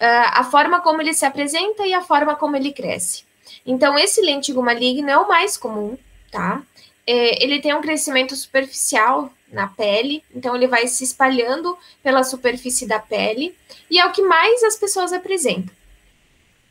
Uh, 0.00 0.30
a 0.32 0.44
forma 0.44 0.80
como 0.80 1.02
ele 1.02 1.12
se 1.12 1.26
apresenta 1.26 1.86
e 1.86 1.92
a 1.92 2.00
forma 2.00 2.34
como 2.34 2.56
ele 2.56 2.72
cresce. 2.72 3.24
Então, 3.66 3.98
esse 3.98 4.22
lentigo 4.22 4.62
maligno 4.62 5.10
é 5.10 5.18
o 5.18 5.28
mais 5.28 5.58
comum, 5.58 5.98
tá? 6.30 6.62
É, 7.06 7.42
ele 7.42 7.60
tem 7.60 7.74
um 7.74 7.82
crescimento 7.82 8.34
superficial 8.34 9.30
na 9.52 9.66
pele, 9.66 10.24
então 10.34 10.54
ele 10.54 10.66
vai 10.66 10.86
se 10.86 11.04
espalhando 11.04 11.76
pela 12.02 12.22
superfície 12.22 12.86
da 12.86 12.98
pele 12.98 13.54
e 13.90 13.98
é 13.98 14.06
o 14.06 14.12
que 14.12 14.22
mais 14.22 14.62
as 14.62 14.76
pessoas 14.76 15.12
apresentam. 15.12 15.74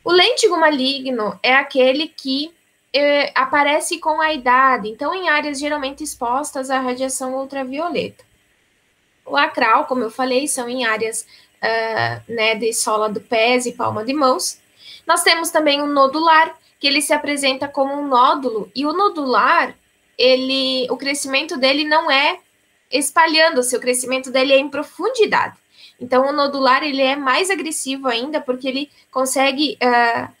O 0.02 0.10
lentigo 0.10 0.56
maligno 0.56 1.38
é 1.42 1.54
aquele 1.54 2.08
que 2.08 2.52
é, 2.92 3.30
aparece 3.34 3.98
com 3.98 4.20
a 4.20 4.32
idade, 4.32 4.88
então 4.88 5.14
em 5.14 5.28
áreas 5.28 5.60
geralmente 5.60 6.02
expostas 6.02 6.70
à 6.70 6.80
radiação 6.80 7.34
ultravioleta. 7.34 8.24
O 9.26 9.36
acral, 9.36 9.84
como 9.86 10.02
eu 10.02 10.10
falei, 10.10 10.48
são 10.48 10.68
em 10.68 10.84
áreas 10.84 11.26
uh, 11.62 12.32
né, 12.32 12.54
de 12.54 12.72
sola 12.72 13.08
do 13.08 13.20
pés 13.20 13.66
e 13.66 13.72
palma 13.72 14.04
de 14.04 14.12
mãos. 14.12 14.58
Nós 15.06 15.22
temos 15.22 15.50
também 15.50 15.80
o 15.80 15.86
nodular, 15.86 16.56
que 16.78 16.86
ele 16.86 17.02
se 17.02 17.12
apresenta 17.12 17.68
como 17.68 17.94
um 17.94 18.06
nódulo, 18.06 18.70
e 18.74 18.86
o 18.86 18.92
nodular, 18.92 19.74
ele, 20.16 20.86
o 20.90 20.96
crescimento 20.96 21.56
dele 21.56 21.84
não 21.84 22.10
é 22.10 22.38
espalhando-se, 22.90 23.76
o 23.76 23.80
crescimento 23.80 24.30
dele 24.30 24.52
é 24.52 24.58
em 24.58 24.68
profundidade. 24.68 25.56
Então, 26.00 26.26
o 26.28 26.32
nodular 26.32 26.82
ele 26.82 27.02
é 27.02 27.14
mais 27.14 27.50
agressivo 27.50 28.08
ainda, 28.08 28.40
porque 28.40 28.66
ele 28.66 28.90
consegue 29.10 29.76
uh, 29.82 30.32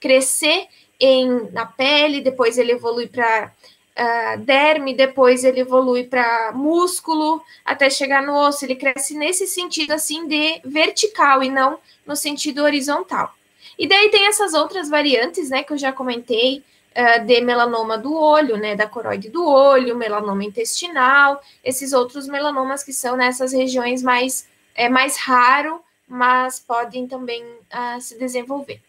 crescer 0.00 0.68
em, 1.00 1.50
na 1.52 1.66
pele, 1.66 2.20
depois 2.20 2.56
ele 2.56 2.72
evolui 2.72 3.08
para 3.08 3.52
uh, 4.00 4.40
derme, 4.40 4.94
depois 4.94 5.44
ele 5.44 5.60
evolui 5.60 6.04
para 6.04 6.52
músculo, 6.52 7.42
até 7.64 7.90
chegar 7.90 8.22
no 8.22 8.34
osso. 8.34 8.64
Ele 8.64 8.74
cresce 8.74 9.14
nesse 9.14 9.46
sentido 9.46 9.92
assim 9.92 10.26
de 10.26 10.60
vertical 10.64 11.42
e 11.42 11.50
não 11.50 11.78
no 12.06 12.16
sentido 12.16 12.62
horizontal. 12.62 13.34
E 13.78 13.86
daí 13.86 14.10
tem 14.10 14.26
essas 14.26 14.54
outras 14.54 14.88
variantes, 14.88 15.50
né, 15.50 15.62
que 15.62 15.72
eu 15.72 15.78
já 15.78 15.92
comentei, 15.92 16.62
uh, 16.96 17.24
de 17.24 17.40
melanoma 17.40 17.96
do 17.98 18.14
olho, 18.14 18.56
né, 18.56 18.74
da 18.74 18.86
coroide 18.86 19.28
do 19.28 19.46
olho, 19.46 19.96
melanoma 19.96 20.44
intestinal, 20.44 21.40
esses 21.62 21.92
outros 21.92 22.26
melanomas 22.26 22.82
que 22.82 22.92
são 22.92 23.16
nessas 23.16 23.52
regiões 23.52 24.02
mais 24.02 24.48
é 24.74 24.88
mais 24.88 25.16
raro, 25.16 25.80
mas 26.08 26.58
podem 26.58 27.06
também 27.06 27.42
uh, 27.44 28.00
se 28.00 28.18
desenvolver. 28.18 28.80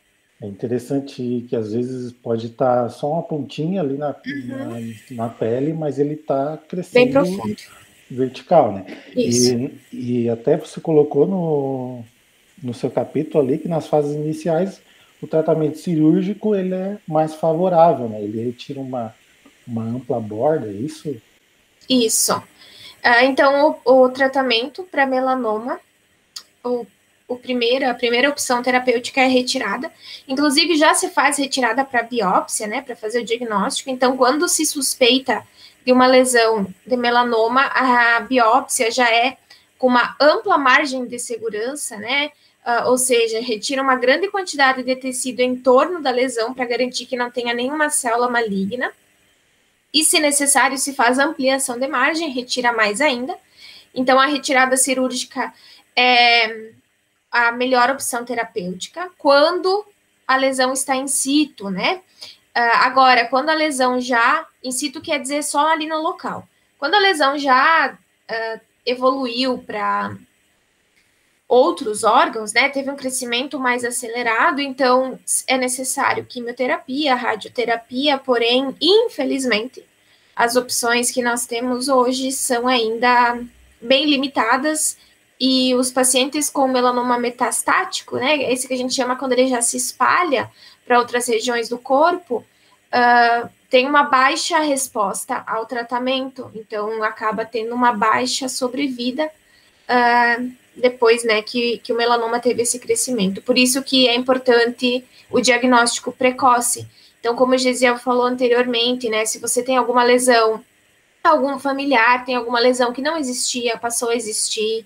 É 0.41 0.47
interessante 0.47 1.45
que 1.47 1.55
às 1.55 1.71
vezes 1.71 2.11
pode 2.11 2.47
estar 2.47 2.89
só 2.89 3.11
uma 3.11 3.21
pontinha 3.21 3.81
ali 3.81 3.95
na, 3.95 4.15
uhum. 4.25 4.95
na, 5.11 5.25
na, 5.25 5.29
pele, 5.29 5.71
mas 5.71 5.99
ele 5.99 6.15
está 6.15 6.57
crescendo 6.67 7.19
vertical, 8.09 8.71
né? 8.71 8.85
Isso. 9.15 9.53
E, 9.93 10.23
e 10.23 10.29
até 10.29 10.57
você 10.57 10.81
colocou 10.81 11.27
no, 11.27 12.03
no 12.61 12.73
seu 12.73 12.89
capítulo 12.89 13.43
ali 13.43 13.59
que 13.59 13.67
nas 13.67 13.87
fases 13.87 14.15
iniciais 14.15 14.81
o 15.21 15.27
tratamento 15.27 15.77
cirúrgico 15.77 16.55
ele 16.55 16.73
é 16.73 16.97
mais 17.07 17.35
favorável, 17.35 18.09
né? 18.09 18.21
Ele 18.21 18.43
retira 18.43 18.79
uma, 18.79 19.13
uma 19.67 19.83
ampla 19.83 20.19
borda, 20.19 20.67
é 20.67 20.71
isso? 20.71 21.15
Isso. 21.87 22.35
Uh, 22.35 23.23
então, 23.23 23.79
o, 23.85 24.05
o 24.05 24.09
tratamento 24.09 24.83
para 24.83 25.05
melanoma, 25.05 25.79
o 26.63 26.85
o 27.31 27.37
primeiro, 27.37 27.89
a 27.89 27.93
primeira 27.93 28.29
opção 28.29 28.61
terapêutica 28.61 29.21
é 29.21 29.27
retirada. 29.27 29.91
Inclusive, 30.27 30.75
já 30.75 30.93
se 30.93 31.09
faz 31.09 31.37
retirada 31.37 31.85
para 31.85 32.03
biópsia, 32.03 32.67
né, 32.67 32.81
para 32.81 32.95
fazer 32.95 33.21
o 33.21 33.25
diagnóstico. 33.25 33.89
Então, 33.89 34.17
quando 34.17 34.49
se 34.49 34.65
suspeita 34.65 35.41
de 35.85 35.93
uma 35.93 36.07
lesão 36.07 36.67
de 36.85 36.97
melanoma, 36.97 37.63
a 37.73 38.19
biópsia 38.19 38.91
já 38.91 39.09
é 39.09 39.37
com 39.77 39.87
uma 39.87 40.15
ampla 40.19 40.57
margem 40.57 41.05
de 41.05 41.17
segurança, 41.17 41.95
né? 41.97 42.31
Uh, 42.63 42.89
ou 42.89 42.97
seja, 42.97 43.41
retira 43.41 43.81
uma 43.81 43.95
grande 43.95 44.27
quantidade 44.29 44.83
de 44.83 44.95
tecido 44.95 45.39
em 45.39 45.55
torno 45.55 45.99
da 45.99 46.11
lesão 46.11 46.53
para 46.53 46.65
garantir 46.65 47.07
que 47.07 47.15
não 47.15 47.31
tenha 47.31 47.53
nenhuma 47.53 47.89
célula 47.89 48.29
maligna. 48.29 48.91
E, 49.91 50.03
se 50.03 50.19
necessário, 50.19 50.77
se 50.77 50.93
faz 50.93 51.17
ampliação 51.17 51.79
de 51.79 51.87
margem, 51.87 52.29
retira 52.29 52.71
mais 52.71 53.01
ainda. 53.01 53.35
Então, 53.95 54.19
a 54.19 54.27
retirada 54.27 54.77
cirúrgica 54.77 55.51
é, 55.95 56.71
a 57.31 57.51
melhor 57.51 57.89
opção 57.89 58.25
terapêutica 58.25 59.09
quando 59.17 59.85
a 60.27 60.35
lesão 60.35 60.73
está 60.73 60.95
em 60.95 61.07
situ, 61.07 61.69
né? 61.69 62.01
Uh, 62.55 62.75
agora, 62.81 63.27
quando 63.27 63.49
a 63.49 63.53
lesão 63.53 63.99
já, 63.99 64.45
in 64.63 64.71
situ 64.71 65.01
quer 65.01 65.19
dizer 65.19 65.41
só 65.43 65.67
ali 65.67 65.87
no 65.87 66.01
local. 66.01 66.47
Quando 66.77 66.95
a 66.95 66.99
lesão 66.99 67.37
já 67.37 67.93
uh, 67.93 68.61
evoluiu 68.85 69.57
para 69.59 70.15
outros 71.47 72.03
órgãos, 72.03 72.53
né, 72.53 72.69
teve 72.69 72.89
um 72.89 72.95
crescimento 72.95 73.59
mais 73.59 73.83
acelerado, 73.83 74.61
então 74.61 75.19
é 75.47 75.57
necessário 75.57 76.25
quimioterapia, 76.25 77.13
radioterapia, 77.13 78.17
porém, 78.17 78.73
infelizmente, 78.81 79.85
as 80.33 80.55
opções 80.55 81.11
que 81.11 81.21
nós 81.21 81.45
temos 81.45 81.89
hoje 81.89 82.31
são 82.31 82.69
ainda 82.69 83.37
bem 83.81 84.05
limitadas 84.05 84.97
e 85.43 85.73
os 85.73 85.89
pacientes 85.89 86.51
com 86.51 86.67
melanoma 86.67 87.17
metastático, 87.17 88.17
né, 88.17 88.53
esse 88.53 88.67
que 88.67 88.75
a 88.75 88.77
gente 88.77 88.93
chama 88.93 89.15
quando 89.15 89.31
ele 89.31 89.47
já 89.47 89.59
se 89.59 89.75
espalha 89.75 90.51
para 90.85 90.99
outras 90.99 91.27
regiões 91.27 91.67
do 91.67 91.79
corpo, 91.79 92.45
uh, 92.93 93.49
tem 93.67 93.87
uma 93.87 94.03
baixa 94.03 94.59
resposta 94.59 95.43
ao 95.47 95.65
tratamento, 95.65 96.51
então 96.53 97.03
acaba 97.03 97.43
tendo 97.43 97.73
uma 97.73 97.91
baixa 97.91 98.47
sobrevida 98.47 99.25
uh, 99.25 100.51
depois, 100.75 101.23
né, 101.23 101.41
que, 101.41 101.79
que 101.79 101.91
o 101.91 101.97
melanoma 101.97 102.39
teve 102.39 102.61
esse 102.61 102.77
crescimento. 102.77 103.41
Por 103.41 103.57
isso 103.57 103.81
que 103.81 104.07
é 104.07 104.13
importante 104.15 105.03
o 105.31 105.41
diagnóstico 105.41 106.11
precoce. 106.11 106.87
Então, 107.19 107.35
como 107.35 107.55
o 107.55 107.57
Gesiel 107.57 107.97
falou 107.97 108.25
anteriormente, 108.25 109.09
né, 109.09 109.25
se 109.25 109.39
você 109.39 109.63
tem 109.63 109.75
alguma 109.75 110.03
lesão, 110.03 110.63
algum 111.23 111.57
familiar 111.57 112.25
tem 112.25 112.35
alguma 112.35 112.59
lesão 112.59 112.93
que 112.93 113.01
não 113.01 113.17
existia, 113.17 113.75
passou 113.79 114.09
a 114.09 114.15
existir, 114.15 114.85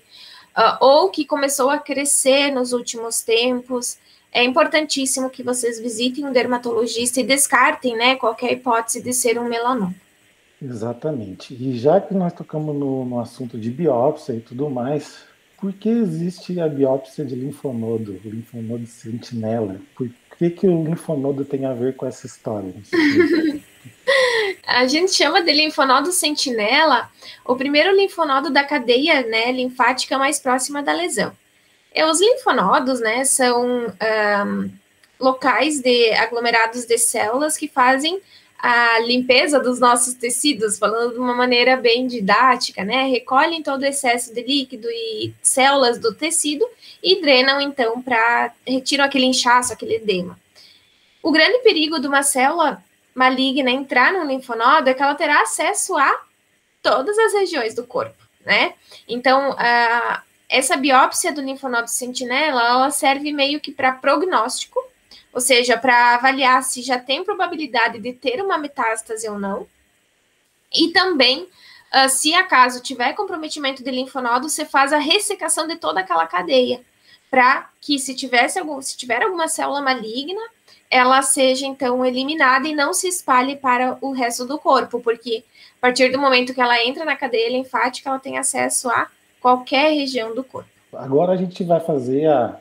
uh, 0.56 0.76
ou 0.80 1.10
que 1.10 1.24
começou 1.24 1.70
a 1.70 1.78
crescer 1.78 2.50
nos 2.50 2.72
últimos 2.72 3.22
tempos. 3.22 3.98
É 4.32 4.42
importantíssimo 4.42 5.30
que 5.30 5.42
vocês 5.42 5.78
visitem 5.78 6.24
um 6.24 6.32
dermatologista 6.32 7.20
e 7.20 7.24
descartem 7.24 7.96
né, 7.96 8.16
qualquer 8.16 8.52
hipótese 8.52 9.02
de 9.02 9.12
ser 9.12 9.38
um 9.38 9.48
melanoma. 9.48 9.94
Exatamente. 10.60 11.54
E 11.54 11.78
já 11.78 12.00
que 12.00 12.14
nós 12.14 12.32
tocamos 12.32 12.74
no, 12.74 13.04
no 13.04 13.20
assunto 13.20 13.58
de 13.58 13.70
biópsia 13.70 14.32
e 14.32 14.40
tudo 14.40 14.70
mais, 14.70 15.24
por 15.58 15.72
que 15.72 15.88
existe 15.88 16.60
a 16.60 16.68
biópsia 16.68 17.24
de 17.24 17.34
linfonodo, 17.34 18.20
linfonodo 18.24 18.86
sentinela? 18.86 19.80
Por 19.94 20.10
que, 20.38 20.50
que 20.50 20.66
o 20.66 20.84
linfonodo 20.84 21.44
tem 21.44 21.64
a 21.64 21.72
ver 21.72 21.96
com 21.96 22.06
essa 22.06 22.26
história? 22.26 22.74
a 24.66 24.86
gente 24.86 25.12
chama 25.12 25.42
de 25.42 25.52
linfonodo 25.52 26.12
sentinela 26.12 27.10
o 27.44 27.56
primeiro 27.56 27.94
linfonodo 27.94 28.50
da 28.50 28.64
cadeia 28.64 29.26
né, 29.26 29.52
linfática 29.52 30.18
mais 30.18 30.38
próxima 30.38 30.82
da 30.82 30.92
lesão. 30.92 31.32
E 31.94 32.04
os 32.04 32.20
linfonodos, 32.20 33.00
né, 33.00 33.24
são 33.24 33.64
um, 33.64 34.70
locais 35.18 35.80
de 35.80 36.12
aglomerados 36.12 36.84
de 36.84 36.98
células 36.98 37.56
que 37.56 37.68
fazem 37.68 38.20
a 38.58 38.98
limpeza 39.00 39.60
dos 39.60 39.78
nossos 39.78 40.14
tecidos, 40.14 40.78
falando 40.78 41.12
de 41.12 41.18
uma 41.18 41.34
maneira 41.34 41.76
bem 41.76 42.06
didática, 42.06 42.84
né? 42.84 43.06
Recolhem 43.06 43.62
todo 43.62 43.82
o 43.82 43.86
excesso 43.86 44.34
de 44.34 44.42
líquido 44.42 44.88
e 44.90 45.32
células 45.42 45.98
do 45.98 46.14
tecido 46.14 46.66
e 47.02 47.20
drenam 47.20 47.60
então 47.60 48.00
para 48.02 48.52
retiram 48.66 49.04
aquele 49.04 49.26
inchaço, 49.26 49.72
aquele 49.72 49.96
edema. 49.96 50.38
O 51.22 51.30
grande 51.30 51.58
perigo 51.58 52.00
de 52.00 52.06
uma 52.06 52.22
célula 52.22 52.82
maligna 53.16 53.70
entrar 53.70 54.12
no 54.12 54.24
linfonodo 54.24 54.88
é 54.88 54.94
que 54.94 55.02
ela 55.02 55.14
terá 55.14 55.40
acesso 55.40 55.96
a 55.96 56.22
todas 56.82 57.18
as 57.18 57.32
regiões 57.32 57.74
do 57.74 57.84
corpo, 57.84 58.22
né? 58.44 58.74
Então, 59.08 59.56
a, 59.58 60.22
essa 60.48 60.76
biópsia 60.76 61.32
do 61.32 61.40
linfonodo 61.40 61.88
sentinela, 61.88 62.62
ela 62.62 62.90
serve 62.90 63.32
meio 63.32 63.58
que 63.58 63.72
para 63.72 63.92
prognóstico 63.92 64.80
ou 65.36 65.40
seja, 65.42 65.76
para 65.76 66.14
avaliar 66.14 66.62
se 66.62 66.80
já 66.80 66.98
tem 66.98 67.22
probabilidade 67.22 67.98
de 67.98 68.10
ter 68.14 68.40
uma 68.40 68.56
metástase 68.56 69.28
ou 69.28 69.38
não. 69.38 69.66
E 70.72 70.88
também, 70.92 71.42
uh, 71.42 72.08
se 72.08 72.34
acaso 72.34 72.82
tiver 72.82 73.12
comprometimento 73.12 73.84
de 73.84 73.90
linfonodo, 73.90 74.48
você 74.48 74.64
faz 74.64 74.94
a 74.94 74.98
ressecação 74.98 75.66
de 75.66 75.76
toda 75.76 76.00
aquela 76.00 76.26
cadeia, 76.26 76.82
para 77.30 77.68
que 77.82 77.98
se 77.98 78.14
tivesse 78.14 78.58
algum, 78.58 78.80
se 78.80 78.96
tiver 78.96 79.22
alguma 79.22 79.46
célula 79.46 79.82
maligna, 79.82 80.40
ela 80.90 81.22
seja 81.22 81.66
então 81.66 82.04
eliminada 82.04 82.68
e 82.68 82.74
não 82.74 82.94
se 82.94 83.08
espalhe 83.08 83.56
para 83.56 83.98
o 84.00 84.12
resto 84.12 84.46
do 84.46 84.58
corpo, 84.58 85.00
porque 85.00 85.44
a 85.78 85.80
partir 85.80 86.10
do 86.10 86.18
momento 86.18 86.54
que 86.54 86.60
ela 86.60 86.82
entra 86.84 87.04
na 87.04 87.16
cadeia 87.16 87.50
linfática, 87.50 88.08
ela 88.08 88.18
tem 88.18 88.38
acesso 88.38 88.88
a 88.88 89.08
qualquer 89.40 89.92
região 89.92 90.34
do 90.34 90.44
corpo. 90.44 90.70
Agora 90.92 91.32
a 91.32 91.36
gente 91.36 91.62
vai 91.64 91.80
fazer 91.80 92.26
a, 92.26 92.58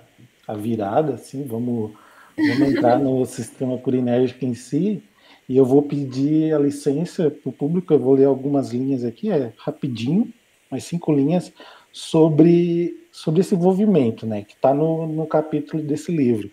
a 0.47 0.53
virada, 0.53 1.13
assim, 1.13 1.43
vamos 1.45 1.93
Vamos 2.37 2.73
entrar 2.73 2.99
no 2.99 3.23
sistema 3.25 3.77
purinérgico 3.77 4.45
em 4.45 4.53
si, 4.53 5.01
e 5.47 5.55
eu 5.55 5.65
vou 5.65 5.83
pedir 5.83 6.53
a 6.53 6.59
licença 6.59 7.29
para 7.29 7.49
o 7.49 7.53
público, 7.53 7.93
eu 7.93 7.99
vou 7.99 8.15
ler 8.15 8.25
algumas 8.25 8.71
linhas 8.71 9.03
aqui, 9.03 9.31
é 9.31 9.53
rapidinho, 9.57 10.31
mais 10.69 10.83
cinco 10.83 11.13
linhas, 11.13 11.51
sobre, 11.91 13.07
sobre 13.11 13.41
esse 13.41 13.55
envolvimento, 13.55 14.25
né, 14.25 14.43
que 14.43 14.53
está 14.53 14.73
no, 14.73 15.07
no 15.07 15.25
capítulo 15.25 15.81
desse 15.81 16.11
livro, 16.11 16.49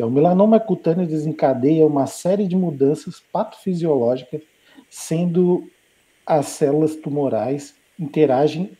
que 0.00 0.02
é 0.02 0.06
o 0.06 0.10
melanoma 0.10 0.58
cutâneo 0.58 1.06
desencadeia 1.06 1.84
uma 1.84 2.06
série 2.06 2.48
de 2.48 2.56
mudanças 2.56 3.20
patofisiológicas, 3.30 4.40
sendo 4.88 5.70
as 6.24 6.46
células 6.46 6.96
tumorais 6.96 7.74
interagem 7.98 8.70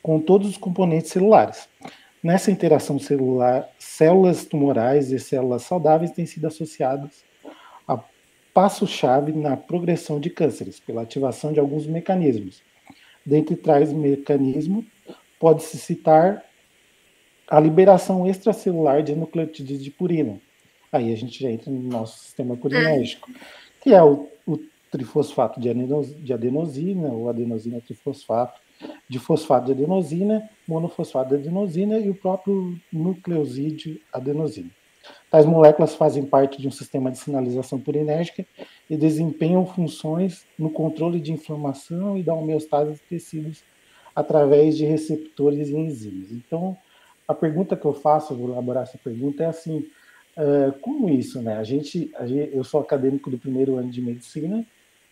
com 0.00 0.20
todos 0.20 0.48
os 0.48 0.56
componentes 0.56 1.10
celulares. 1.10 1.68
Nessa 2.22 2.52
interação 2.52 2.96
celular, 2.96 3.68
células 3.76 4.44
tumorais 4.44 5.10
e 5.10 5.18
células 5.18 5.62
saudáveis 5.62 6.12
têm 6.12 6.26
sido 6.26 6.46
associadas 6.46 7.24
a 7.88 7.98
passo-chave 8.54 9.32
na 9.32 9.56
progressão 9.56 10.20
de 10.20 10.30
cânceres, 10.30 10.78
pela 10.78 11.02
ativação 11.02 11.52
de 11.52 11.58
alguns 11.58 11.88
mecanismos. 11.88 12.62
Dentre 13.24 13.56
tais 13.56 13.92
mecanismos, 13.92 14.84
pode-se 15.40 15.76
citar 15.76 16.44
a 17.48 17.60
liberação 17.60 18.26
extracelular 18.26 19.02
de 19.02 19.14
nucleotídeos 19.14 19.82
de 19.82 19.90
purina. 19.90 20.40
Aí 20.90 21.12
a 21.12 21.16
gente 21.16 21.42
já 21.42 21.50
entra 21.50 21.70
no 21.70 21.82
nosso 21.82 22.18
sistema 22.18 22.56
purinérgico, 22.56 23.30
que 23.80 23.92
é 23.92 24.02
o, 24.02 24.28
o 24.46 24.58
trifosfato 24.90 25.60
de, 25.60 25.68
adenosina, 26.32 27.08
ou 27.08 27.28
adenosina 27.28 27.80
trifosfato, 27.80 28.60
de 29.08 29.18
fosfato 29.18 29.66
de 29.66 29.72
adenosina, 29.72 30.48
monofosfato 30.66 31.30
de 31.30 31.34
adenosina 31.36 31.98
e 31.98 32.10
o 32.10 32.14
próprio 32.14 32.78
nucleosídeo 32.92 34.00
adenosina. 34.12 34.70
Tais 35.30 35.46
moléculas 35.46 35.94
fazem 35.94 36.24
parte 36.24 36.60
de 36.60 36.66
um 36.66 36.70
sistema 36.70 37.10
de 37.10 37.18
sinalização 37.18 37.78
purinérgica 37.78 38.44
e 38.90 38.96
desempenham 38.96 39.64
funções 39.64 40.44
no 40.58 40.70
controle 40.70 41.20
de 41.20 41.32
inflamação 41.32 42.18
e 42.18 42.22
da 42.22 42.34
homeostase 42.34 42.94
de 42.94 43.00
tecidos 43.00 43.62
através 44.14 44.76
de 44.76 44.84
receptores 44.84 45.68
e 45.68 45.76
enzimas. 45.76 46.32
Então, 46.32 46.76
a 47.26 47.34
pergunta 47.34 47.76
que 47.76 47.84
eu 47.84 47.92
faço, 47.92 48.34
vou 48.34 48.50
elaborar 48.50 48.84
essa 48.84 48.98
pergunta, 48.98 49.42
é 49.42 49.46
assim, 49.46 49.86
uh, 50.36 50.78
como 50.80 51.08
isso, 51.08 51.42
né? 51.42 51.56
A 51.56 51.64
gente, 51.64 52.10
eu 52.52 52.62
sou 52.62 52.80
acadêmico 52.80 53.30
do 53.30 53.38
primeiro 53.38 53.76
ano 53.76 53.90
de 53.90 54.00
medicina 54.00 54.64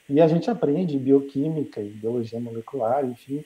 e 0.08 0.20
a 0.20 0.28
gente 0.28 0.50
aprende 0.50 0.98
bioquímica 0.98 1.80
e 1.80 1.88
biologia 1.88 2.38
molecular, 2.38 3.04
enfim, 3.04 3.44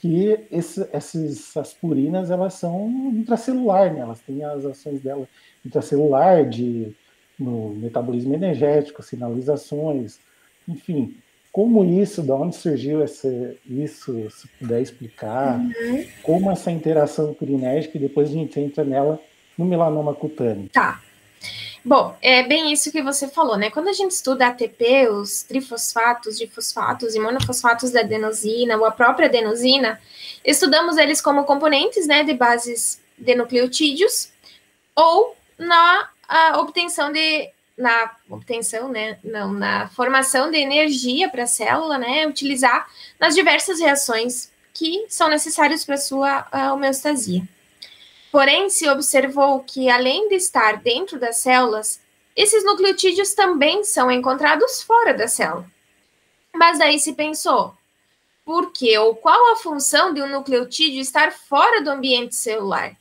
que 0.00 0.36
esse, 0.50 0.88
essas 0.92 1.72
purinas 1.74 2.30
elas 2.30 2.54
são 2.54 2.88
intracelular, 3.14 3.94
né? 3.94 4.00
elas 4.00 4.20
têm 4.20 4.44
as 4.44 4.64
ações 4.64 5.00
dela 5.00 5.28
intracelular 5.64 6.48
de 6.48 6.92
no 7.38 7.70
metabolismo 7.70 8.34
energético, 8.34 9.02
sinalizações, 9.02 10.18
enfim, 10.68 11.16
como 11.52 11.84
isso, 11.84 12.22
de 12.22 12.32
onde 12.32 12.56
surgiu 12.56 13.04
esse, 13.04 13.58
isso, 13.68 14.30
se 14.30 14.48
puder 14.58 14.80
explicar, 14.80 15.58
uhum. 15.58 16.06
como 16.22 16.50
essa 16.50 16.70
interação 16.70 17.34
purinérgica 17.34 17.98
e 17.98 18.00
depois 18.00 18.30
a 18.30 18.32
gente 18.32 18.58
entra 18.58 18.82
nela 18.82 19.20
no 19.56 19.66
melanoma 19.66 20.14
cutâneo. 20.14 20.70
Tá. 20.72 21.02
Bom, 21.84 22.16
é 22.22 22.42
bem 22.44 22.72
isso 22.72 22.90
que 22.90 23.02
você 23.02 23.28
falou, 23.28 23.58
né? 23.58 23.68
Quando 23.68 23.88
a 23.88 23.92
gente 23.92 24.12
estuda 24.12 24.46
ATP, 24.46 25.08
os 25.08 25.42
trifosfatos, 25.42 26.38
difosfatos 26.38 27.14
e 27.14 27.20
monofosfatos 27.20 27.90
da 27.90 28.00
adenosina, 28.00 28.76
ou 28.78 28.84
a 28.86 28.90
própria 28.90 29.26
adenosina, 29.26 30.00
estudamos 30.44 30.96
eles 30.96 31.20
como 31.20 31.44
componentes, 31.44 32.06
né, 32.06 32.22
de 32.22 32.32
bases 32.32 33.00
de 33.18 33.34
nucleotídeos, 33.34 34.30
ou 34.94 35.36
na 35.58 36.08
obtenção 36.56 37.12
de 37.12 37.50
na 37.82 38.16
obtenção, 38.30 38.88
né, 38.88 39.18
não, 39.22 39.52
na 39.52 39.88
formação 39.88 40.50
de 40.50 40.56
energia 40.56 41.28
para 41.28 41.42
a 41.42 41.46
célula, 41.46 41.98
né, 41.98 42.26
utilizar 42.26 42.88
nas 43.18 43.34
diversas 43.34 43.80
reações 43.80 44.50
que 44.72 45.04
são 45.08 45.28
necessárias 45.28 45.84
para 45.84 45.96
a 45.96 45.98
sua 45.98 46.46
homeostasia. 46.72 47.46
Porém, 48.30 48.70
se 48.70 48.88
observou 48.88 49.60
que, 49.60 49.90
além 49.90 50.28
de 50.28 50.36
estar 50.36 50.78
dentro 50.78 51.18
das 51.18 51.36
células, 51.38 52.00
esses 52.34 52.64
nucleotídeos 52.64 53.34
também 53.34 53.84
são 53.84 54.10
encontrados 54.10 54.82
fora 54.82 55.12
da 55.12 55.28
célula. 55.28 55.70
Mas 56.54 56.78
daí 56.78 56.98
se 56.98 57.12
pensou, 57.12 57.76
por 58.44 58.72
que 58.72 58.96
ou 58.96 59.14
qual 59.14 59.52
a 59.52 59.56
função 59.56 60.14
de 60.14 60.22
um 60.22 60.28
nucleotídeo 60.28 61.00
estar 61.00 61.30
fora 61.32 61.82
do 61.82 61.90
ambiente 61.90 62.34
celular? 62.34 62.96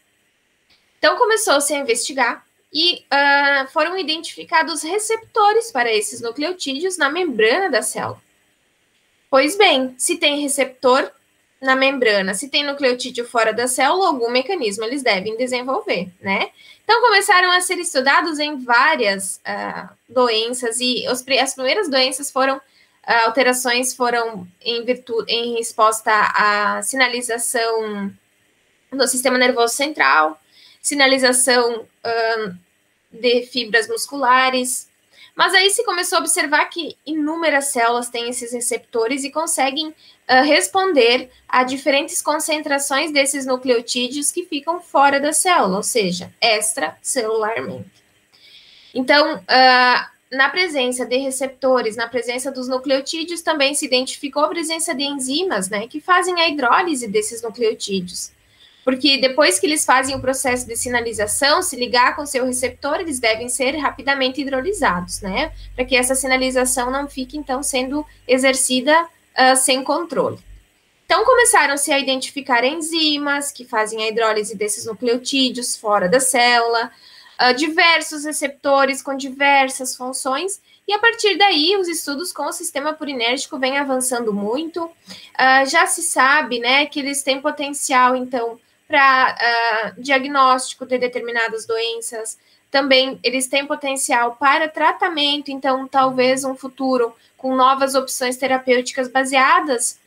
Então 0.97 1.17
começou-se 1.17 1.73
a 1.73 1.79
investigar 1.79 2.45
e 2.71 3.05
uh, 3.11 3.67
foram 3.71 3.97
identificados 3.97 4.83
receptores 4.83 5.71
para 5.71 5.91
esses 5.91 6.21
nucleotídeos 6.21 6.97
na 6.97 7.09
membrana 7.09 7.69
da 7.69 7.81
célula. 7.81 8.21
Pois 9.29 9.57
bem, 9.57 9.95
se 9.97 10.17
tem 10.17 10.41
receptor, 10.41 11.11
na 11.61 11.75
membrana, 11.75 12.33
se 12.33 12.49
tem 12.49 12.65
nucleotídeo 12.65 13.23
fora 13.23 13.53
da 13.53 13.67
célula, 13.67 14.07
algum 14.07 14.31
mecanismo 14.31 14.83
eles 14.83 15.03
devem 15.03 15.37
desenvolver, 15.37 16.09
né? 16.19 16.49
Então, 16.83 16.99
começaram 17.01 17.51
a 17.51 17.61
ser 17.61 17.77
estudados 17.77 18.39
em 18.39 18.57
várias 18.57 19.39
uh, 19.47 19.89
doenças, 20.09 20.79
e 20.81 21.07
os, 21.07 21.23
as 21.39 21.53
primeiras 21.53 21.87
doenças 21.87 22.31
foram, 22.31 22.57
uh, 22.57 22.61
alterações 23.25 23.95
foram 23.95 24.47
em, 24.59 24.83
virtude, 24.83 25.31
em 25.31 25.53
resposta 25.55 26.11
à 26.11 26.81
sinalização 26.81 28.11
no 28.91 29.07
sistema 29.07 29.37
nervoso 29.37 29.75
central, 29.75 30.40
sinalização 30.81 31.85
de 33.11 33.43
fibras 33.43 33.87
musculares, 33.87 34.89
mas 35.35 35.53
aí 35.53 35.69
se 35.69 35.83
começou 35.83 36.17
a 36.17 36.21
observar 36.21 36.65
que 36.65 36.97
inúmeras 37.05 37.71
células 37.71 38.09
têm 38.09 38.29
esses 38.29 38.51
receptores 38.51 39.23
e 39.23 39.31
conseguem 39.31 39.89
uh, 39.89 40.43
responder 40.43 41.29
a 41.47 41.63
diferentes 41.63 42.21
concentrações 42.21 43.11
desses 43.11 43.45
nucleotídeos 43.45 44.31
que 44.31 44.45
ficam 44.45 44.81
fora 44.81 45.19
da 45.19 45.31
célula, 45.31 45.77
ou 45.77 45.83
seja, 45.83 46.33
extracelularmente. 46.41 47.89
Então, 48.93 49.37
uh, 49.37 50.35
na 50.35 50.49
presença 50.49 51.05
de 51.05 51.17
receptores, 51.17 51.95
na 51.95 52.07
presença 52.07 52.51
dos 52.51 52.67
nucleotídeos, 52.67 53.41
também 53.41 53.73
se 53.73 53.85
identificou 53.85 54.43
a 54.43 54.49
presença 54.49 54.93
de 54.93 55.03
enzimas, 55.03 55.69
né, 55.69 55.87
que 55.87 56.01
fazem 56.01 56.39
a 56.39 56.47
hidrólise 56.49 57.07
desses 57.07 57.41
nucleotídeos. 57.41 58.31
Porque 58.83 59.17
depois 59.17 59.59
que 59.59 59.67
eles 59.67 59.85
fazem 59.85 60.15
o 60.15 60.21
processo 60.21 60.65
de 60.65 60.75
sinalização, 60.75 61.61
se 61.61 61.75
ligar 61.75 62.15
com 62.15 62.25
seu 62.25 62.45
receptor, 62.45 62.99
eles 62.99 63.19
devem 63.19 63.47
ser 63.47 63.77
rapidamente 63.77 64.41
hidrolisados, 64.41 65.21
né? 65.21 65.51
Para 65.75 65.85
que 65.85 65.95
essa 65.95 66.15
sinalização 66.15 66.89
não 66.89 67.07
fique, 67.07 67.37
então, 67.37 67.61
sendo 67.61 68.05
exercida 68.27 69.03
uh, 69.03 69.55
sem 69.55 69.83
controle. 69.83 70.39
Então, 71.05 71.23
começaram-se 71.25 71.91
a 71.91 71.99
identificar 71.99 72.63
enzimas 72.63 73.51
que 73.51 73.65
fazem 73.65 74.01
a 74.03 74.07
hidrólise 74.07 74.55
desses 74.55 74.85
nucleotídeos 74.85 75.75
fora 75.75 76.09
da 76.09 76.19
célula, 76.19 76.89
uh, 77.39 77.53
diversos 77.53 78.23
receptores 78.25 79.01
com 79.01 79.15
diversas 79.15 79.95
funções, 79.95 80.59
e 80.87 80.93
a 80.93 80.99
partir 80.99 81.37
daí, 81.37 81.77
os 81.77 81.87
estudos 81.87 82.33
com 82.33 82.45
o 82.47 82.51
sistema 82.51 82.93
purinérgico 82.93 83.59
vêm 83.59 83.77
avançando 83.77 84.33
muito. 84.33 84.85
Uh, 84.85 85.69
já 85.69 85.85
se 85.85 86.01
sabe, 86.01 86.59
né, 86.59 86.87
que 86.87 86.99
eles 86.99 87.21
têm 87.21 87.39
potencial, 87.39 88.15
então, 88.15 88.59
para 88.91 89.93
uh, 89.95 90.01
diagnóstico 90.01 90.85
de 90.85 90.97
determinadas 90.97 91.65
doenças. 91.65 92.37
Também 92.69 93.17
eles 93.23 93.47
têm 93.47 93.65
potencial 93.65 94.35
para 94.35 94.67
tratamento, 94.67 95.49
então 95.49 95.87
talvez 95.87 96.43
um 96.43 96.55
futuro 96.55 97.15
com 97.37 97.55
novas 97.55 97.95
opções 97.95 98.35
terapêuticas 98.35 99.07
baseadas 99.07 99.97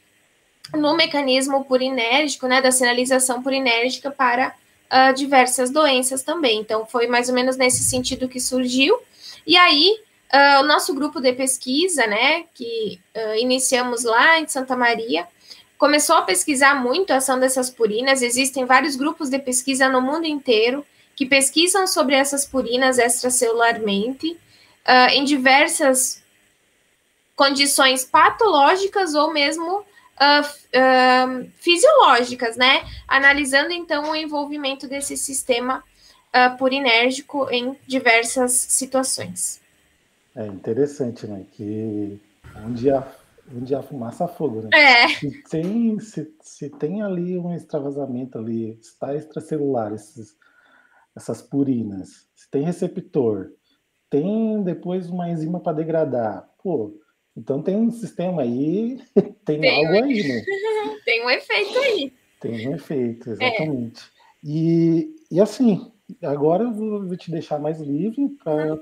no 0.75 0.95
mecanismo 0.95 1.65
purinérgico, 1.65 2.47
né, 2.47 2.61
da 2.61 2.71
sinalização 2.71 3.43
purinérgica 3.43 4.11
para 4.11 4.55
uh, 4.91 5.15
diversas 5.15 5.71
doenças 5.71 6.23
também. 6.23 6.61
Então, 6.61 6.87
foi 6.87 7.07
mais 7.07 7.29
ou 7.29 7.35
menos 7.35 7.57
nesse 7.57 7.83
sentido 7.83 8.29
que 8.29 8.41
surgiu. 8.41 8.99
E 9.47 9.57
aí, 9.57 9.99
uh, 10.33 10.61
o 10.61 10.67
nosso 10.67 10.95
grupo 10.95 11.21
de 11.21 11.33
pesquisa, 11.33 12.07
né, 12.07 12.45
que 12.55 13.01
iniciamos 13.39 14.05
lá 14.05 14.39
em 14.39 14.47
Santa 14.47 14.77
Maria, 14.77 15.27
começou 15.79 16.17
a 16.17 16.23
pesquisar 16.23 16.75
muito 16.75 17.13
a 17.13 17.17
ação 17.17 17.39
dessas 17.39 17.71
purinas. 17.71 18.23
Existem 18.23 18.65
vários 18.65 18.97
grupos 18.97 19.29
de 19.29 19.39
pesquisa 19.39 19.89
no 19.89 20.01
mundo 20.01 20.27
inteiro 20.27 20.85
que 21.17 21.27
pesquisam 21.27 21.87
sobre 21.87 22.15
essas 22.15 22.45
purinas 22.45 22.99
extracelularmente 22.99 24.37
em 25.13 25.25
diversas 25.25 26.23
condições 27.37 28.05
patológicas 28.05 29.15
ou 29.15 29.33
mesmo 29.33 29.85
Uh, 30.15 30.47
uh, 30.79 31.51
fisiológicas, 31.57 32.57
né? 32.57 32.89
Analisando 33.09 33.73
então 33.73 34.13
o 34.13 34.15
envolvimento 34.15 34.87
desse 34.87 35.17
sistema 35.17 35.83
uh, 36.35 36.57
purinérgico 36.57 37.51
em 37.51 37.77
diversas 37.85 38.53
situações. 38.53 39.61
É 40.37 40.47
interessante, 40.47 41.27
né? 41.27 41.45
Que 41.53 42.17
onde 42.65 42.93
a, 42.93 43.05
onde 43.57 43.75
a 43.75 43.83
fumaça 43.83 44.27
fogo, 44.27 44.63
né? 44.63 44.71
É. 44.75 45.09
Se 45.09 45.43
tem, 45.43 45.99
se, 46.01 46.35
se 46.41 46.71
tem 46.71 47.03
ali 47.03 47.39
um 47.39 47.55
extravasamento 47.55 48.39
ali, 48.39 48.79
está 48.81 49.15
extracelular, 49.15 49.93
esses, 49.93 50.37
essas 51.17 51.41
purinas, 51.43 52.29
se 52.35 52.51
tem 52.51 52.65
receptor, 52.65 53.53
tem 54.11 54.63
depois 54.63 55.09
uma 55.09 55.29
enzima 55.29 55.61
para 55.61 55.77
degradar, 55.77 56.49
pô, 56.63 56.99
então 57.37 57.63
tem 57.63 57.77
um 57.77 57.91
sistema 57.91 58.43
aí, 58.43 59.01
tem, 59.45 59.61
tem 59.61 59.87
algo 59.87 59.99
um... 59.99 60.05
aí, 60.05 60.29
né? 60.29 60.45
tem 61.05 61.25
um 61.25 61.31
efeito 61.31 61.79
aí. 61.79 62.13
Tem 62.41 62.69
um 62.69 62.75
efeito, 62.75 63.31
exatamente. 63.31 64.03
É. 64.03 64.25
E, 64.45 65.17
e 65.31 65.41
assim, 65.41 65.91
agora 66.23 66.65
eu 66.65 66.73
vou, 66.73 67.17
te 67.17 67.31
deixar 67.31 67.59
mais 67.59 67.81
livre 67.81 68.37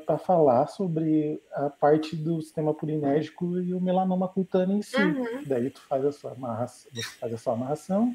para 0.04 0.18
falar 0.18 0.66
sobre 0.66 1.40
a 1.52 1.70
parte 1.70 2.16
do 2.16 2.40
sistema 2.42 2.74
purinérgico 2.74 3.58
e 3.60 3.72
o 3.72 3.80
melanoma 3.80 4.28
cutâneo 4.28 4.76
em 4.76 4.82
si. 4.82 4.96
Uhum. 4.96 5.42
Daí 5.46 5.70
tu 5.70 5.80
faz 5.88 6.04
a 6.04 6.12
sua 6.12 6.32
amarração, 6.32 6.90
você 6.92 7.18
faz 7.18 7.32
a 7.32 7.38
sua 7.38 7.52
amarração. 7.52 8.14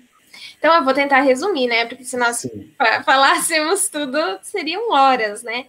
Então 0.58 0.74
eu 0.76 0.84
vou 0.84 0.94
tentar 0.94 1.22
resumir, 1.22 1.68
né? 1.68 1.86
Porque 1.86 2.04
se 2.04 2.18
nós 2.18 2.38
Sim. 2.38 2.72
falássemos 3.06 3.88
tudo, 3.90 4.18
seriam 4.42 4.92
horas, 4.92 5.42
né? 5.42 5.68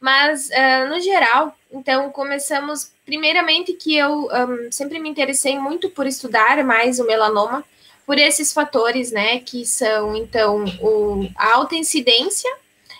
Mas, 0.00 0.48
uh, 0.48 0.88
no 0.88 1.00
geral, 1.00 1.56
então, 1.72 2.10
começamos, 2.10 2.92
primeiramente, 3.04 3.72
que 3.72 3.96
eu 3.96 4.28
um, 4.28 4.70
sempre 4.70 4.98
me 5.00 5.08
interessei 5.08 5.58
muito 5.58 5.90
por 5.90 6.06
estudar 6.06 6.62
mais 6.64 7.00
o 7.00 7.06
melanoma, 7.06 7.64
por 8.06 8.16
esses 8.16 8.52
fatores, 8.52 9.10
né, 9.10 9.40
que 9.40 9.66
são, 9.66 10.14
então, 10.16 10.64
o, 10.80 11.28
a 11.36 11.54
alta 11.54 11.74
incidência 11.74 12.48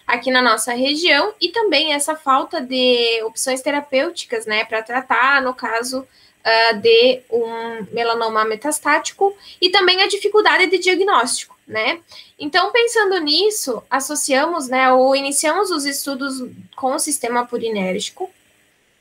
aqui 0.09 0.33
na 0.33 0.43
nossa 0.43 0.73
região 0.73 1.33
e 1.41 1.51
também 1.51 1.93
essa 1.93 2.17
falta 2.17 2.61
de 2.61 3.23
opções 3.23 3.63
terapêuticas, 3.63 4.47
né, 4.47 4.65
para 4.65 4.83
tratar, 4.83 5.41
no 5.41 5.55
caso, 5.55 6.01
uh, 6.01 6.77
de 6.81 7.21
um 7.31 7.87
melanoma 7.93 8.45
metastático 8.45 9.37
e 9.61 9.71
também 9.71 10.03
a 10.03 10.09
dificuldade 10.09 10.67
de 10.67 10.79
diagnóstico 10.79 11.59
né? 11.69 12.01
Então, 12.39 12.73
pensando 12.73 13.21
nisso, 13.21 13.83
associamos, 13.91 14.69
né, 14.69 14.91
ou 14.91 15.15
iniciamos 15.15 15.71
os 15.71 15.85
estudos 15.85 16.43
com 16.75 16.95
o 16.95 16.99
sistema 16.99 17.47
purinérgico 17.47 18.31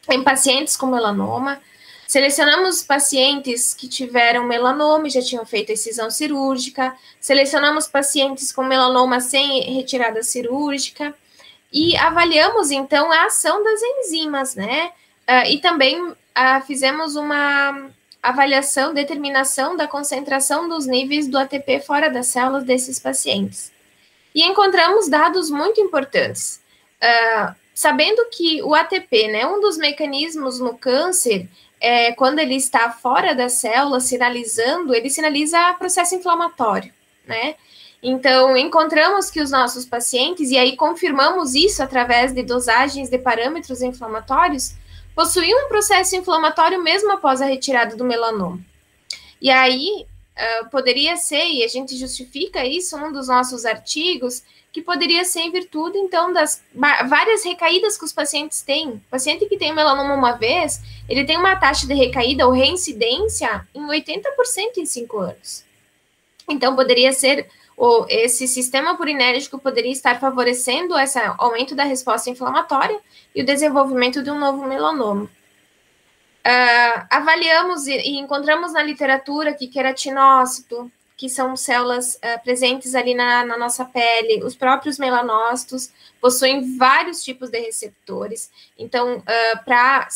em 0.10 0.22
pacientes 0.22 0.76
com 0.76 0.88
melanoma. 0.88 1.62
Selecionamos 2.08 2.82
pacientes 2.82 3.74
que 3.74 3.88
tiveram 3.88 4.46
melanoma 4.46 5.08
e 5.08 5.12
já 5.12 5.22
tinham 5.22 5.46
feito 5.46 5.72
excisão 5.72 6.10
cirúrgica. 6.10 6.96
Selecionamos 7.20 7.86
pacientes 7.86 8.50
com 8.52 8.64
melanoma 8.64 9.20
sem 9.20 9.76
retirada 9.76 10.24
cirúrgica. 10.24 11.14
E 11.72 11.98
avaliamos, 11.98 12.72
então, 12.72 13.12
a 13.12 13.26
ação 13.26 13.62
das 13.62 13.82
enzimas, 13.82 14.56
né? 14.56 14.94
Uh, 15.28 15.48
e 15.50 15.60
também 15.60 16.02
uh, 16.02 16.16
fizemos 16.66 17.18
uma 17.18 17.90
avaliação, 18.24 18.94
determinação 18.94 19.76
da 19.76 19.86
concentração 19.86 20.70
dos 20.70 20.88
níveis 20.88 21.28
do 21.28 21.38
ATP 21.38 21.82
fora 21.82 22.10
das 22.10 22.28
células 22.28 22.64
desses 22.64 23.00
pacientes. 23.00 23.70
E 24.34 24.44
encontramos 24.44 25.10
dados 25.10 25.50
muito 25.50 25.82
importantes. 25.82 26.62
Uh, 27.04 27.54
sabendo 27.76 28.26
que 28.32 28.64
o 28.64 28.74
ATP, 28.74 29.28
né, 29.28 29.46
um 29.46 29.60
dos 29.60 29.78
mecanismos 29.78 30.60
no 30.60 30.78
câncer, 30.78 31.48
é, 31.80 32.12
quando 32.14 32.40
ele 32.40 32.56
está 32.56 32.92
fora 32.92 33.36
da 33.36 33.50
célula, 33.50 34.00
sinalizando, 34.00 34.94
ele 34.96 35.10
sinaliza 35.10 35.74
processo 35.76 36.16
inflamatório, 36.16 36.92
né? 37.26 37.56
Então, 38.02 38.56
encontramos 38.56 39.30
que 39.32 39.42
os 39.42 39.50
nossos 39.50 39.86
pacientes, 39.86 40.52
e 40.52 40.58
aí 40.58 40.76
confirmamos 40.76 41.56
isso 41.56 41.82
através 41.82 42.32
de 42.32 42.44
dosagens 42.44 43.10
de 43.10 43.18
parâmetros 43.18 43.82
inflamatórios, 43.82 44.76
possuía 45.16 45.56
um 45.58 45.68
processo 45.68 46.16
inflamatório 46.16 46.82
mesmo 46.82 47.12
após 47.12 47.42
a 47.42 47.46
retirada 47.46 47.96
do 47.96 48.06
melanoma. 48.06 48.60
E 49.42 49.50
aí, 49.50 50.06
uh, 50.38 50.70
poderia 50.70 51.18
ser, 51.18 51.46
e 51.46 51.64
a 51.64 51.68
gente 51.68 51.98
justifica 51.98 52.66
isso 52.66 52.98
num 52.98 53.12
dos 53.12 53.28
nossos 53.28 53.66
artigos, 53.66 54.44
que 54.72 54.82
poderia 54.82 55.26
ser 55.26 55.42
em 55.42 55.52
virtude, 55.52 55.98
então, 55.98 56.32
das 56.32 56.62
várias 57.08 57.44
recaídas 57.44 57.98
que 57.98 58.06
os 58.06 58.14
pacientes 58.14 58.62
têm. 58.62 58.90
O 58.90 59.02
paciente 59.10 59.46
que 59.48 59.58
tem 59.58 59.74
melanoma 59.74 60.14
uma 60.14 60.34
vez, 60.34 60.82
ele 61.10 61.26
tem 61.26 61.38
uma 61.38 61.56
taxa 61.56 61.88
de 61.88 61.94
recaída 61.94 62.46
ou 62.46 62.54
reincidência 62.54 63.68
em 63.74 63.88
80% 63.88 64.78
em 64.78 64.86
5 64.86 65.18
anos. 65.18 65.66
Então, 66.48 66.76
poderia 66.76 67.12
ser 67.12 67.50
o, 67.78 68.08
esse 68.10 68.48
sistema 68.48 68.98
purinérgico 68.98 69.60
poderia 69.60 69.92
estar 69.92 70.20
favorecendo 70.20 70.98
esse 70.98 71.20
aumento 71.38 71.76
da 71.76 71.84
resposta 71.84 72.28
inflamatória 72.28 73.00
e 73.36 73.44
o 73.44 73.46
desenvolvimento 73.46 74.24
de 74.24 74.32
um 74.32 74.40
novo 74.40 74.66
melanoma. 74.66 75.30
Uh, 76.46 77.08
avaliamos 77.10 77.88
e, 77.88 77.98
e, 77.98 78.18
encontramos 78.18 78.72
na 78.74 78.82
literatura 78.82 79.54
que 79.54 79.68
queratinócito, 79.68 80.90
que 81.18 81.28
são 81.28 81.58
células 81.58 82.16
uh, 82.16 82.42
presentes 82.44 82.96
ali 82.96 83.14
na, 83.14 83.44
na, 83.44 83.58
nossa 83.58 83.84
pele, 83.84 84.44
os 84.44 84.56
próprios 84.56 84.98
melanócitos 84.98 85.92
possuem 86.22 86.78
vários 86.78 87.22
tipos 87.24 87.50
de 87.50 87.60
receptores, 87.60 88.50
então, 88.78 89.18
uh, 89.18 89.66
para 89.66 90.08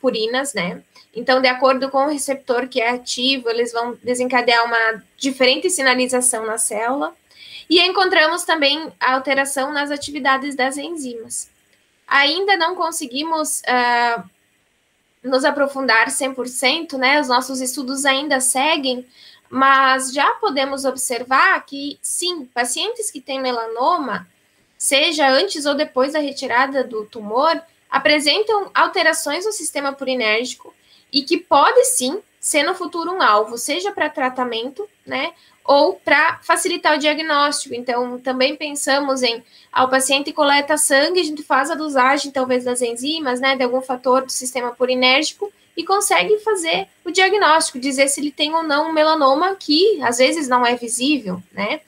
purinas, 0.00 0.52
né? 0.52 0.82
Então, 1.14 1.40
de 1.40 1.48
acordo 1.48 1.88
com 1.90 2.04
o 2.04 2.10
receptor 2.10 2.68
que 2.68 2.78
é 2.78 2.90
ativo, 2.90 3.48
eles 3.48 3.72
vão 3.72 3.96
desencadear 4.02 4.62
uma 4.66 5.02
diferente 5.16 5.70
sinalização 5.70 6.44
na 6.44 6.58
célula. 6.58 7.14
E 7.70 7.80
encontramos 7.80 8.44
também 8.44 8.92
a 9.00 9.14
alteração 9.14 9.72
nas 9.72 9.90
atividades 9.90 10.54
das 10.54 10.76
enzimas. 10.76 11.50
Ainda 12.06 12.56
não 12.56 12.76
conseguimos 12.76 13.60
uh, 13.60 14.22
nos 15.26 15.44
aprofundar 15.44 16.08
100%, 16.08 16.96
né? 16.96 17.20
Os 17.20 17.28
nossos 17.28 17.60
estudos 17.60 18.04
ainda 18.04 18.40
seguem, 18.40 19.06
mas 19.50 20.12
já 20.12 20.34
podemos 20.34 20.84
observar 20.84 21.64
que, 21.64 21.98
sim, 22.00 22.46
pacientes 22.46 23.10
que 23.10 23.20
têm 23.20 23.40
melanoma, 23.40 24.26
seja 24.78 25.28
antes 25.28 25.66
ou 25.66 25.74
depois 25.74 26.12
da 26.12 26.18
retirada 26.18 26.84
do 26.84 27.04
tumor, 27.06 27.60
apresentam 27.90 28.70
alterações 28.74 29.44
no 29.44 29.52
sistema 29.52 29.92
purinérgico 29.92 30.74
e 31.12 31.22
que 31.22 31.38
pode 31.38 31.84
sim 31.84 32.20
ser 32.40 32.62
no 32.62 32.74
futuro 32.74 33.12
um 33.12 33.22
alvo, 33.22 33.58
seja 33.58 33.90
para 33.90 34.08
tratamento, 34.08 34.88
né, 35.04 35.32
ou 35.66 35.94
para 35.94 36.38
facilitar 36.42 36.94
o 36.94 36.98
diagnóstico. 36.98 37.74
Então, 37.74 38.18
também 38.18 38.56
pensamos 38.56 39.22
em, 39.22 39.42
ao 39.72 39.88
paciente 39.88 40.32
coleta 40.32 40.76
sangue, 40.76 41.20
a 41.20 41.24
gente 41.24 41.42
faz 41.42 41.70
a 41.70 41.74
dosagem, 41.74 42.30
talvez, 42.30 42.64
das 42.64 42.80
enzimas, 42.80 43.40
né, 43.40 43.56
de 43.56 43.64
algum 43.64 43.80
fator 43.80 44.24
do 44.24 44.32
sistema 44.32 44.70
purinérgico, 44.70 45.52
e 45.76 45.84
consegue 45.84 46.38
fazer 46.38 46.88
o 47.04 47.10
diagnóstico, 47.10 47.78
dizer 47.78 48.08
se 48.08 48.20
ele 48.20 48.30
tem 48.30 48.54
ou 48.54 48.62
não 48.62 48.88
um 48.88 48.92
melanoma 48.92 49.54
que, 49.56 50.00
às 50.02 50.18
vezes, 50.18 50.48
não 50.48 50.64
é 50.64 50.74
visível, 50.76 51.42
né. 51.52 51.80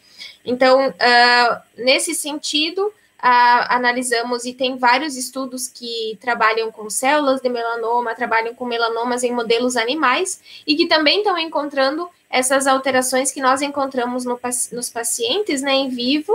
Então, 0.44 0.88
uh, 0.88 1.62
nesse 1.76 2.14
sentido, 2.14 2.92
analisamos 3.20 4.44
e 4.44 4.52
tem 4.52 4.76
vários 4.76 5.16
estudos 5.16 5.66
que 5.66 6.16
trabalham 6.20 6.70
com 6.70 6.88
células 6.88 7.40
de 7.40 7.48
melanoma, 7.48 8.14
trabalham 8.14 8.54
com 8.54 8.64
melanomas 8.64 9.24
em 9.24 9.32
modelos 9.32 9.76
animais 9.76 10.40
e 10.66 10.76
que 10.76 10.86
também 10.86 11.18
estão 11.18 11.36
encontrando 11.36 12.08
essas 12.30 12.66
alterações 12.66 13.32
que 13.32 13.40
nós 13.40 13.60
encontramos 13.60 14.24
no, 14.24 14.38
nos 14.72 14.90
pacientes 14.90 15.62
né, 15.62 15.72
em 15.72 15.88
vivo, 15.88 16.32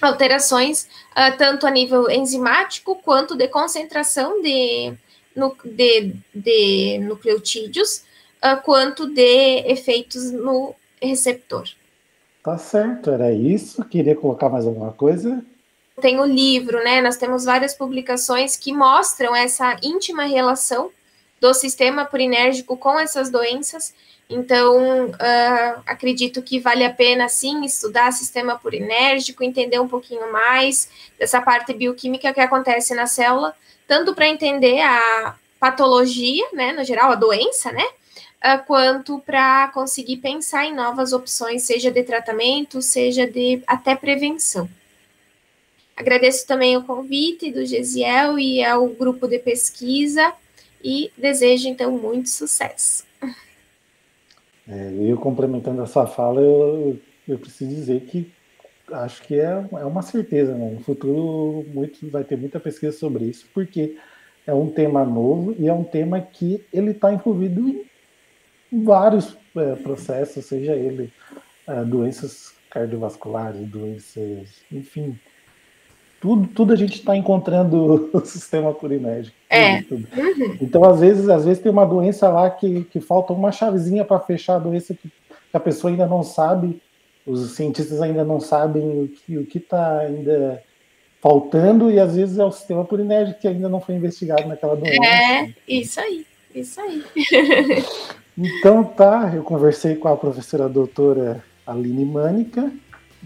alterações 0.00 0.84
uh, 1.10 1.36
tanto 1.36 1.66
a 1.66 1.70
nível 1.70 2.08
enzimático 2.10 2.96
quanto 2.96 3.36
de 3.36 3.46
concentração 3.48 4.40
de, 4.40 4.94
de, 5.64 6.16
de 6.34 6.98
nucleotídeos, 7.00 8.04
uh, 8.42 8.62
quanto 8.64 9.06
de 9.06 9.58
efeitos 9.66 10.30
no 10.30 10.74
receptor. 11.02 11.68
Tá 12.42 12.56
certo, 12.56 13.10
era 13.10 13.30
isso. 13.30 13.84
Queria 13.84 14.16
colocar 14.16 14.48
mais 14.48 14.66
alguma 14.66 14.92
coisa? 14.92 15.44
Tem 16.00 16.18
o 16.18 16.24
livro, 16.24 16.82
né? 16.82 17.00
Nós 17.00 17.16
temos 17.16 17.44
várias 17.44 17.74
publicações 17.74 18.56
que 18.56 18.72
mostram 18.72 19.34
essa 19.34 19.76
íntima 19.82 20.24
relação 20.24 20.90
do 21.40 21.54
sistema 21.54 22.04
purinérgico 22.04 22.76
com 22.76 22.98
essas 22.98 23.30
doenças. 23.30 23.94
Então, 24.28 25.06
uh, 25.06 25.82
acredito 25.86 26.40
que 26.40 26.60
vale 26.60 26.84
a 26.84 26.92
pena, 26.92 27.28
sim, 27.28 27.64
estudar 27.64 28.12
sistema 28.12 28.56
purinérgico, 28.56 29.42
entender 29.42 29.80
um 29.80 29.88
pouquinho 29.88 30.30
mais 30.30 30.88
dessa 31.18 31.42
parte 31.42 31.74
bioquímica 31.74 32.32
que 32.32 32.40
acontece 32.40 32.94
na 32.94 33.08
célula, 33.08 33.56
tanto 33.88 34.14
para 34.14 34.28
entender 34.28 34.80
a 34.82 35.34
patologia, 35.58 36.46
né, 36.52 36.72
no 36.72 36.84
geral, 36.84 37.10
a 37.10 37.16
doença, 37.16 37.72
né, 37.72 37.84
uh, 37.84 38.64
quanto 38.66 39.18
para 39.18 39.66
conseguir 39.74 40.18
pensar 40.18 40.64
em 40.64 40.74
novas 40.74 41.12
opções, 41.12 41.64
seja 41.64 41.90
de 41.90 42.04
tratamento, 42.04 42.80
seja 42.80 43.26
de 43.26 43.62
até 43.66 43.96
prevenção. 43.96 44.68
Agradeço 46.00 46.46
também 46.46 46.78
o 46.78 46.82
convite 46.82 47.52
do 47.52 47.62
Gesiel 47.66 48.38
e 48.38 48.64
ao 48.64 48.88
grupo 48.88 49.28
de 49.28 49.38
pesquisa 49.38 50.32
e 50.82 51.12
desejo, 51.14 51.68
então, 51.68 51.92
muito 51.92 52.30
sucesso. 52.30 53.04
É, 54.66 54.92
eu 54.98 55.18
complementando 55.18 55.82
a 55.82 55.86
sua 55.86 56.06
fala, 56.06 56.40
eu, 56.40 56.98
eu 57.28 57.38
preciso 57.38 57.70
dizer 57.70 58.00
que 58.06 58.32
acho 58.90 59.22
que 59.24 59.34
é, 59.34 59.62
é 59.72 59.84
uma 59.84 60.00
certeza, 60.00 60.54
né? 60.54 60.70
No 60.70 60.80
futuro 60.80 61.66
muito, 61.68 62.08
vai 62.08 62.24
ter 62.24 62.38
muita 62.38 62.58
pesquisa 62.58 62.96
sobre 62.96 63.26
isso, 63.26 63.46
porque 63.52 63.98
é 64.46 64.54
um 64.54 64.70
tema 64.70 65.04
novo 65.04 65.54
e 65.58 65.68
é 65.68 65.72
um 65.72 65.84
tema 65.84 66.18
que 66.18 66.64
ele 66.72 66.92
está 66.92 67.12
envolvido 67.12 67.84
em 68.72 68.82
vários 68.84 69.36
é, 69.54 69.74
processos, 69.74 70.46
seja 70.46 70.74
ele 70.74 71.12
é, 71.66 71.84
doenças 71.84 72.54
cardiovasculares, 72.70 73.68
doenças, 73.68 74.48
enfim, 74.72 75.18
tudo, 76.20 76.46
tudo 76.48 76.72
a 76.74 76.76
gente 76.76 76.96
está 76.96 77.16
encontrando 77.16 78.10
o 78.12 78.20
sistema 78.20 78.72
purinérgico. 78.74 79.34
É. 79.48 79.82
Uhum. 79.90 80.04
Então, 80.60 80.84
às 80.84 81.00
vezes, 81.00 81.28
às 81.28 81.44
vezes 81.46 81.62
tem 81.62 81.72
uma 81.72 81.86
doença 81.86 82.28
lá 82.28 82.50
que, 82.50 82.84
que 82.84 83.00
falta 83.00 83.32
uma 83.32 83.50
chavezinha 83.50 84.04
para 84.04 84.20
fechar 84.20 84.56
a 84.56 84.60
doença 84.60 84.94
que, 84.94 85.08
que, 85.08 85.56
a 85.56 85.58
pessoa 85.58 85.90
ainda 85.90 86.06
não 86.06 86.22
sabe, 86.22 86.80
os 87.26 87.52
cientistas 87.52 88.02
ainda 88.02 88.22
não 88.22 88.38
sabem 88.38 89.04
o 89.04 89.08
que 89.08 89.38
o 89.38 89.48
está 89.58 90.00
ainda 90.00 90.62
faltando, 91.22 91.90
e 91.90 91.98
às 91.98 92.16
vezes 92.16 92.38
é 92.38 92.44
o 92.44 92.52
sistema 92.52 92.84
purinérgico 92.84 93.40
que 93.40 93.48
ainda 93.48 93.68
não 93.68 93.80
foi 93.80 93.94
investigado 93.94 94.46
naquela 94.46 94.76
doença. 94.76 95.04
É, 95.04 95.52
isso 95.66 96.00
aí, 96.00 96.26
isso 96.54 96.80
aí. 96.80 97.04
então 98.36 98.84
tá, 98.84 99.32
eu 99.34 99.42
conversei 99.42 99.96
com 99.96 100.08
a 100.08 100.16
professora 100.16 100.68
doutora 100.68 101.44
Aline 101.66 102.06
Mânica, 102.06 102.72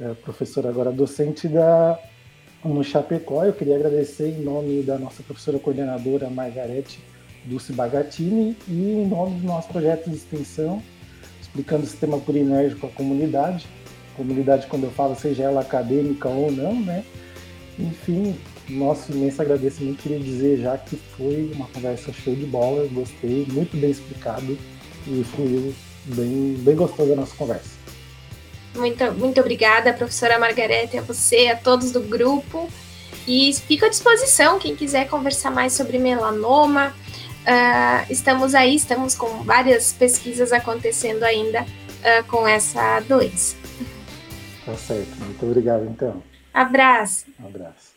é, 0.01 0.13
professora 0.15 0.69
agora 0.69 0.91
docente 0.91 1.47
da 1.47 1.99
no 2.73 2.83
Chapecó. 2.83 3.45
Eu 3.45 3.53
queria 3.53 3.77
agradecer 3.77 4.29
em 4.29 4.43
nome 4.43 4.83
da 4.83 4.99
nossa 4.99 5.23
professora 5.23 5.59
coordenadora 5.59 6.31
Margarete 6.31 6.99
Dulce 7.45 7.73
Bagatini 7.73 8.57
e 8.67 8.73
em 8.73 9.07
nome 9.07 9.41
do 9.41 9.47
nosso 9.47 9.69
projeto 9.69 10.09
de 10.09 10.17
extensão, 10.17 10.83
explicando 11.41 11.85
o 11.85 11.87
sistema 11.87 12.19
purinérgico 12.19 12.87
à 12.87 12.91
comunidade. 12.91 13.67
Comunidade, 14.17 14.67
quando 14.67 14.85
eu 14.85 14.91
falo, 14.91 15.15
seja 15.15 15.43
ela 15.43 15.61
acadêmica 15.61 16.29
ou 16.29 16.51
não, 16.51 16.81
né? 16.81 17.05
Enfim, 17.79 18.35
nosso 18.69 19.13
imenso 19.13 19.43
agradecimento. 19.43 20.03
Queria 20.03 20.21
dizer 20.21 20.59
já 20.59 20.79
que 20.79 20.97
foi 20.97 21.51
uma 21.55 21.67
conversa 21.67 22.13
show 22.13 22.35
de 22.35 22.47
bola, 22.47 22.89
gostei, 22.93 23.47
muito 23.51 23.77
bem 23.77 23.91
explicado 23.91 24.57
e 25.07 25.25
fluiu 25.25 25.75
bem, 26.07 26.55
bem 26.61 26.77
gostoso 26.77 27.13
a 27.13 27.17
nossa 27.17 27.35
conversa. 27.37 27.84
Muito, 28.75 29.13
muito 29.13 29.41
obrigada, 29.41 29.93
professora 29.93 30.39
Margarete, 30.39 30.99
a 30.99 31.03
você, 31.03 31.49
a 31.49 31.57
todos 31.57 31.93
do 31.93 32.01
grupo. 32.01 32.69
E 33.27 33.53
fico 33.55 33.87
à 33.87 33.89
disposição, 33.89 34.59
quem 34.59 34.77
quiser 34.77 35.09
conversar 35.09 35.51
mais 35.51 35.73
sobre 35.73 35.99
melanoma. 35.99 36.95
Uh, 37.45 38.13
estamos 38.13 38.55
aí, 38.55 38.75
estamos 38.75 39.15
com 39.15 39.45
várias 39.45 39.93
pesquisas 39.93 40.53
acontecendo 40.53 41.23
ainda 41.23 41.63
uh, 41.63 42.25
com 42.29 42.47
essa 42.47 43.01
doença. 43.01 43.57
Tá 44.65 44.75
certo, 44.77 45.15
muito 45.21 45.45
obrigado 45.47 45.85
então. 45.85 46.23
Abraço. 46.53 47.27
Um 47.41 47.47
abraço. 47.47 47.94